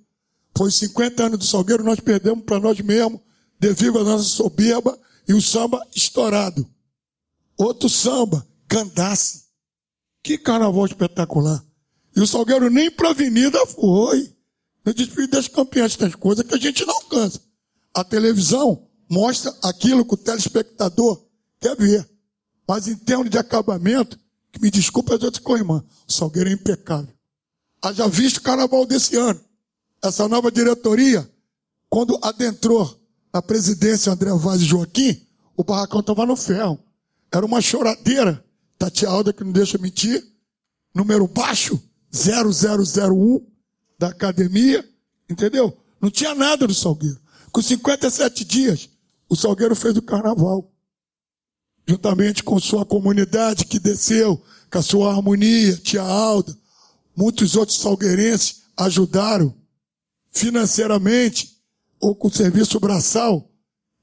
[0.56, 3.20] foi 50 anos do Salgueiro, nós perdemos para nós mesmos,
[3.58, 4.96] devido à nossa soberba
[5.26, 6.64] e o samba estourado.
[7.58, 9.48] Outro samba, Candace.
[10.22, 11.64] Que carnaval espetacular.
[12.14, 14.32] E o Salgueiro nem para a avenida foi.
[14.84, 17.40] No desfile das campeãs tem coisas que a gente não alcança.
[17.92, 21.26] A televisão mostra aquilo que o telespectador
[21.60, 22.08] quer ver.
[22.66, 24.18] Mas em termos de acabamento,
[24.52, 27.12] que me desculpa as outras irmã, o Salgueiro é impecável.
[27.82, 29.40] Haja visto o carnaval desse ano.
[30.02, 31.28] Essa nova diretoria,
[31.88, 32.98] quando adentrou
[33.32, 36.78] na presidência André Vaz e Joaquim, o barracão estava no ferro.
[37.32, 38.44] Era uma choradeira.
[38.78, 40.24] Tati Alda, que não deixa mentir,
[40.94, 43.44] número baixo, 0001
[43.98, 44.88] da academia,
[45.28, 45.76] entendeu?
[46.00, 47.18] Não tinha nada no Salgueiro.
[47.50, 48.88] Com 57 dias,
[49.28, 50.72] o Salgueiro fez o carnaval.
[51.88, 56.56] Juntamente com sua comunidade que desceu, com a sua harmonia, tia Alda,
[57.16, 59.54] muitos outros salgueirenses ajudaram
[60.30, 61.58] financeiramente
[61.98, 63.50] ou com serviço braçal.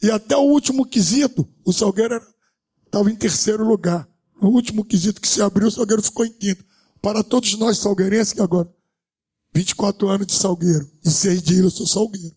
[0.01, 2.21] E até o último quesito, o Salgueiro
[2.95, 4.07] estava em terceiro lugar.
[4.41, 6.63] No último quesito que se abriu, o Salgueiro ficou em quinto.
[7.01, 8.73] Para todos nós salgueirenses que agora,
[9.53, 12.33] 24 anos de Salgueiro e seis de ilha, eu sou Salgueiro.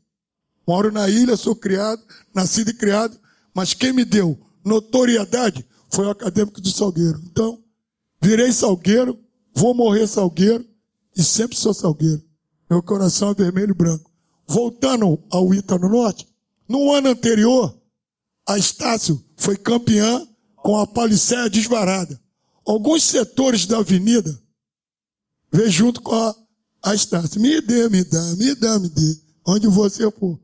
[0.66, 2.02] Moro na ilha, sou criado,
[2.34, 3.16] nascido e criado,
[3.54, 7.20] mas quem me deu notoriedade foi o acadêmico do Salgueiro.
[7.30, 7.62] Então,
[8.20, 9.16] virei Salgueiro,
[9.54, 10.66] vou morrer Salgueiro
[11.16, 12.22] e sempre sou Salgueiro.
[12.68, 14.11] Meu coração é vermelho e branco.
[14.46, 16.26] Voltando ao Ítalo Norte,
[16.68, 17.80] no ano anterior,
[18.46, 20.26] a Estácio foi campeã
[20.68, 22.20] com a palicéia desvarada.
[22.62, 24.38] Alguns setores da avenida
[25.50, 26.36] veio junto com a,
[26.82, 27.40] a Estácio.
[27.40, 29.18] Me dê, me dá, me dá, me dê.
[29.46, 30.38] Onde você for.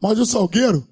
[0.00, 0.86] Mas o Salgueiro,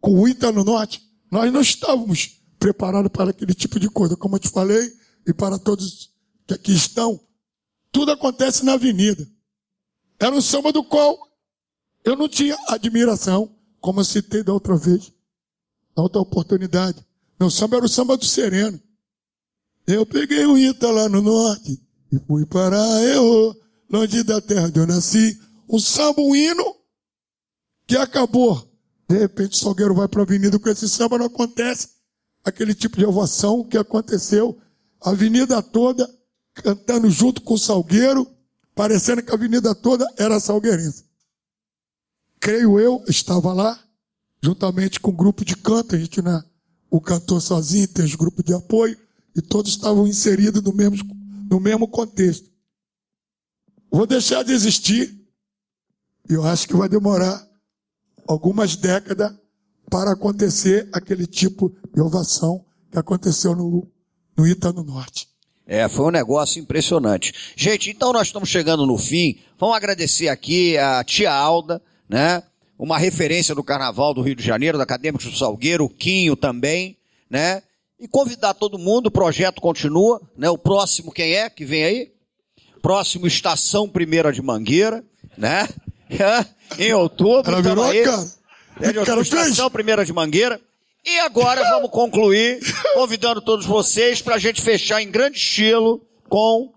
[0.00, 1.00] com o Ita no norte,
[1.30, 4.16] nós não estávamos preparados para aquele tipo de coisa.
[4.16, 4.92] Como eu te falei,
[5.24, 6.10] e para todos
[6.48, 7.20] que aqui estão,
[7.92, 9.24] tudo acontece na avenida.
[10.18, 11.16] Era um samba do qual
[12.02, 15.12] eu não tinha admiração, como eu citei da outra vez,
[15.96, 17.08] na outra oportunidade.
[17.40, 18.78] Meu samba era o samba do sereno.
[19.86, 21.82] Eu peguei o Ita lá no norte
[22.12, 23.56] e fui para eu,
[23.90, 25.40] longe da terra onde eu nasci.
[25.66, 26.76] Um samba, um hino
[27.86, 28.70] que acabou.
[29.08, 31.88] De repente o Salgueiro vai para a avenida com esse samba, não acontece
[32.44, 34.60] aquele tipo de ovação que aconteceu.
[35.02, 36.08] A avenida toda
[36.52, 38.30] cantando junto com o Salgueiro,
[38.74, 41.06] parecendo que a avenida toda era salgueirense.
[42.38, 43.82] Creio eu, estava lá,
[44.42, 46.49] juntamente com um grupo de canto, a gente é
[46.90, 48.98] o cantor sozinho, tem os grupos de apoio,
[49.36, 50.98] e todos estavam inseridos no mesmo,
[51.48, 52.50] no mesmo contexto.
[53.90, 55.16] Vou deixar de existir,
[56.28, 57.46] e eu acho que vai demorar
[58.26, 59.32] algumas décadas
[59.88, 63.86] para acontecer aquele tipo de ovação que aconteceu no,
[64.36, 65.28] no Ita no Norte.
[65.66, 67.32] É, foi um negócio impressionante.
[67.56, 69.38] Gente, então nós estamos chegando no fim.
[69.58, 72.42] Vamos agradecer aqui a tia Alda, né?
[72.80, 76.96] Uma referência do Carnaval do Rio de Janeiro, da Acadêmicos do Salgueiro, o Quinho também,
[77.28, 77.62] né?
[77.98, 80.48] E convidar todo mundo, o projeto continua, né?
[80.48, 82.12] O próximo quem é que vem aí?
[82.80, 85.04] Próximo Estação Primeira de Mangueira,
[85.36, 85.68] né?
[86.78, 87.52] em outubro.
[87.52, 88.92] Ela virou aí, cara.
[88.94, 90.58] de cara Estação Primeira de Mangueira.
[91.04, 92.60] E agora vamos concluir
[92.94, 96.00] convidando todos vocês para a gente fechar em grande estilo
[96.30, 96.72] com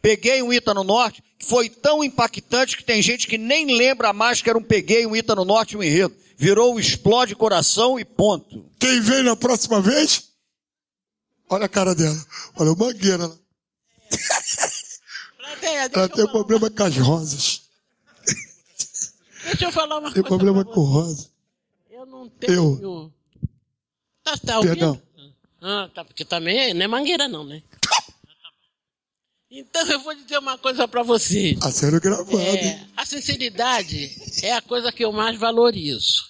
[0.00, 4.42] Peguei um Ita no Norte, foi tão impactante que tem gente que nem lembra mais
[4.42, 6.14] que era um Peguei um Ita no Norte um enredo.
[6.36, 8.64] Virou um explode coração e ponto.
[8.78, 10.28] Quem vem na próxima vez?
[11.48, 12.16] Olha a cara dela.
[12.56, 13.24] Olha o Mangueira.
[13.24, 13.38] Ela,
[15.60, 17.62] deixa, ela eu tem falar, problema com as rosas.
[19.44, 20.28] deixa eu falar uma Tem coisa.
[20.28, 21.28] problema pra com rosa.
[21.90, 23.12] Eu não tenho.
[24.22, 24.74] Tá, tá ouvindo?
[24.76, 25.02] Perdão.
[25.60, 27.62] Ah, tá, porque também não é mangueira, não, né?
[29.50, 31.56] Então eu vou dizer uma coisa pra você.
[31.62, 32.38] A sério gravado.
[32.38, 36.28] É, a sinceridade é a coisa que eu mais valorizo.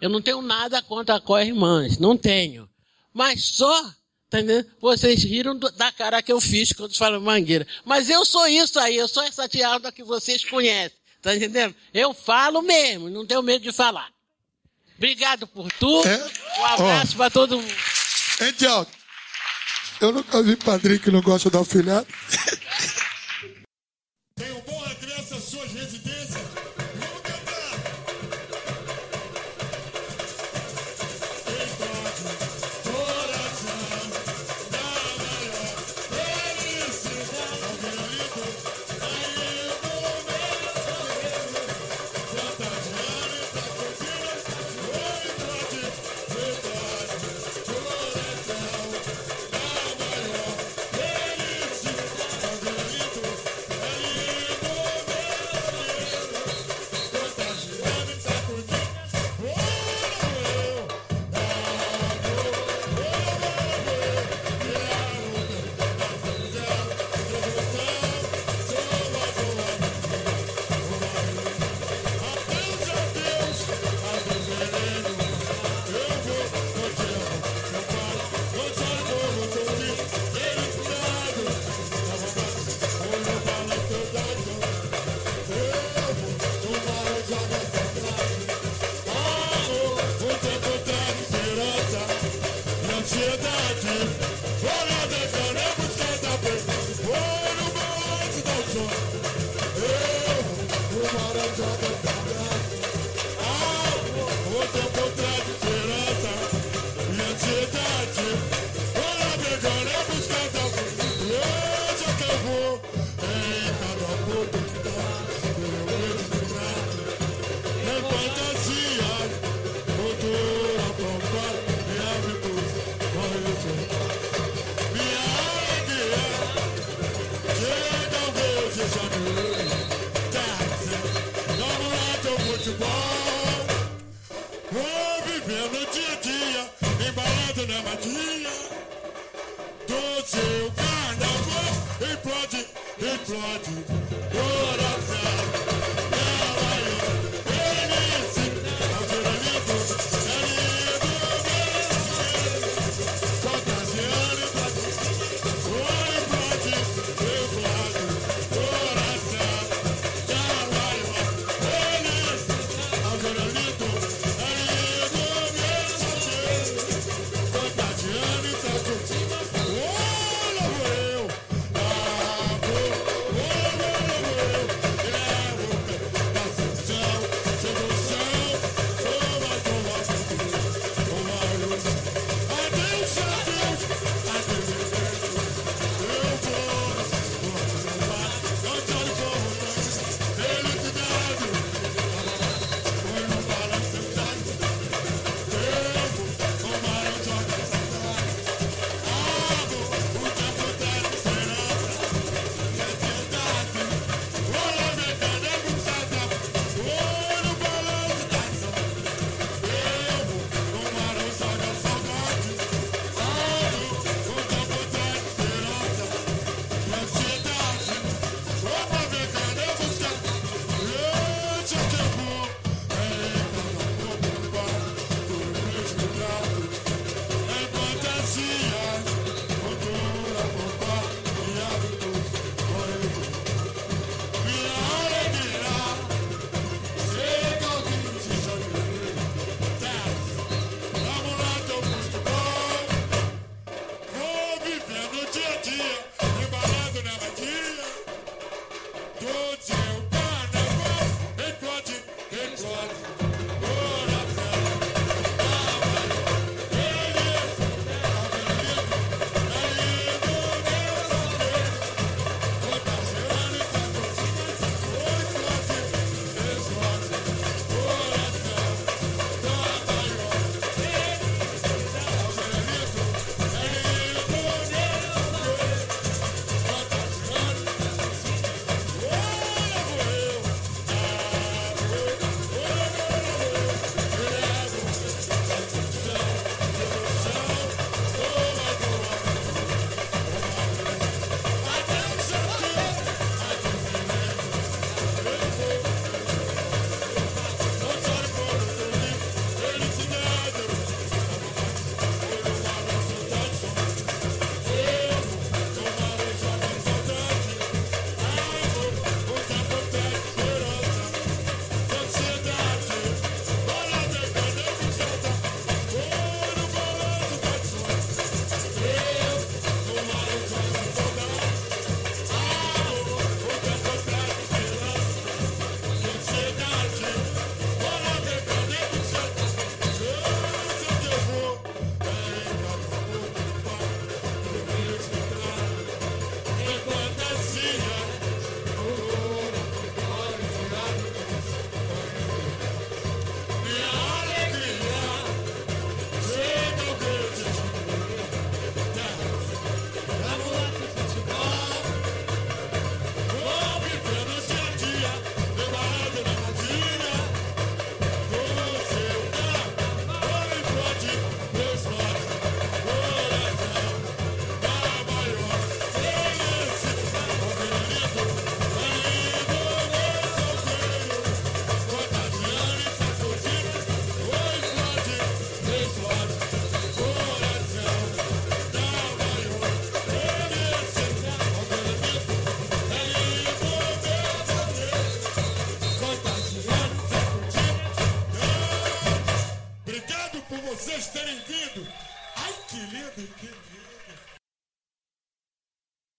[0.00, 2.68] Eu não tenho nada contra a co-irmãs, não tenho.
[3.12, 3.94] Mas só
[4.30, 4.70] Tá entendendo?
[4.80, 7.66] Vocês riram da cara que eu fiz quando falam mangueira.
[7.84, 10.96] Mas eu sou isso aí, eu sou essa tialda que vocês conhecem.
[11.20, 11.74] Tá entendendo?
[11.92, 14.08] Eu falo mesmo, não tenho medo de falar.
[14.96, 16.06] Obrigado por tudo.
[16.08, 16.30] É?
[16.60, 17.74] Um abraço para todo mundo.
[18.56, 18.86] Tiago?
[20.00, 22.06] Eu nunca vi padrinho que não gosta da afilhada.
[24.34, 26.69] Tem um bom regresso às suas residências.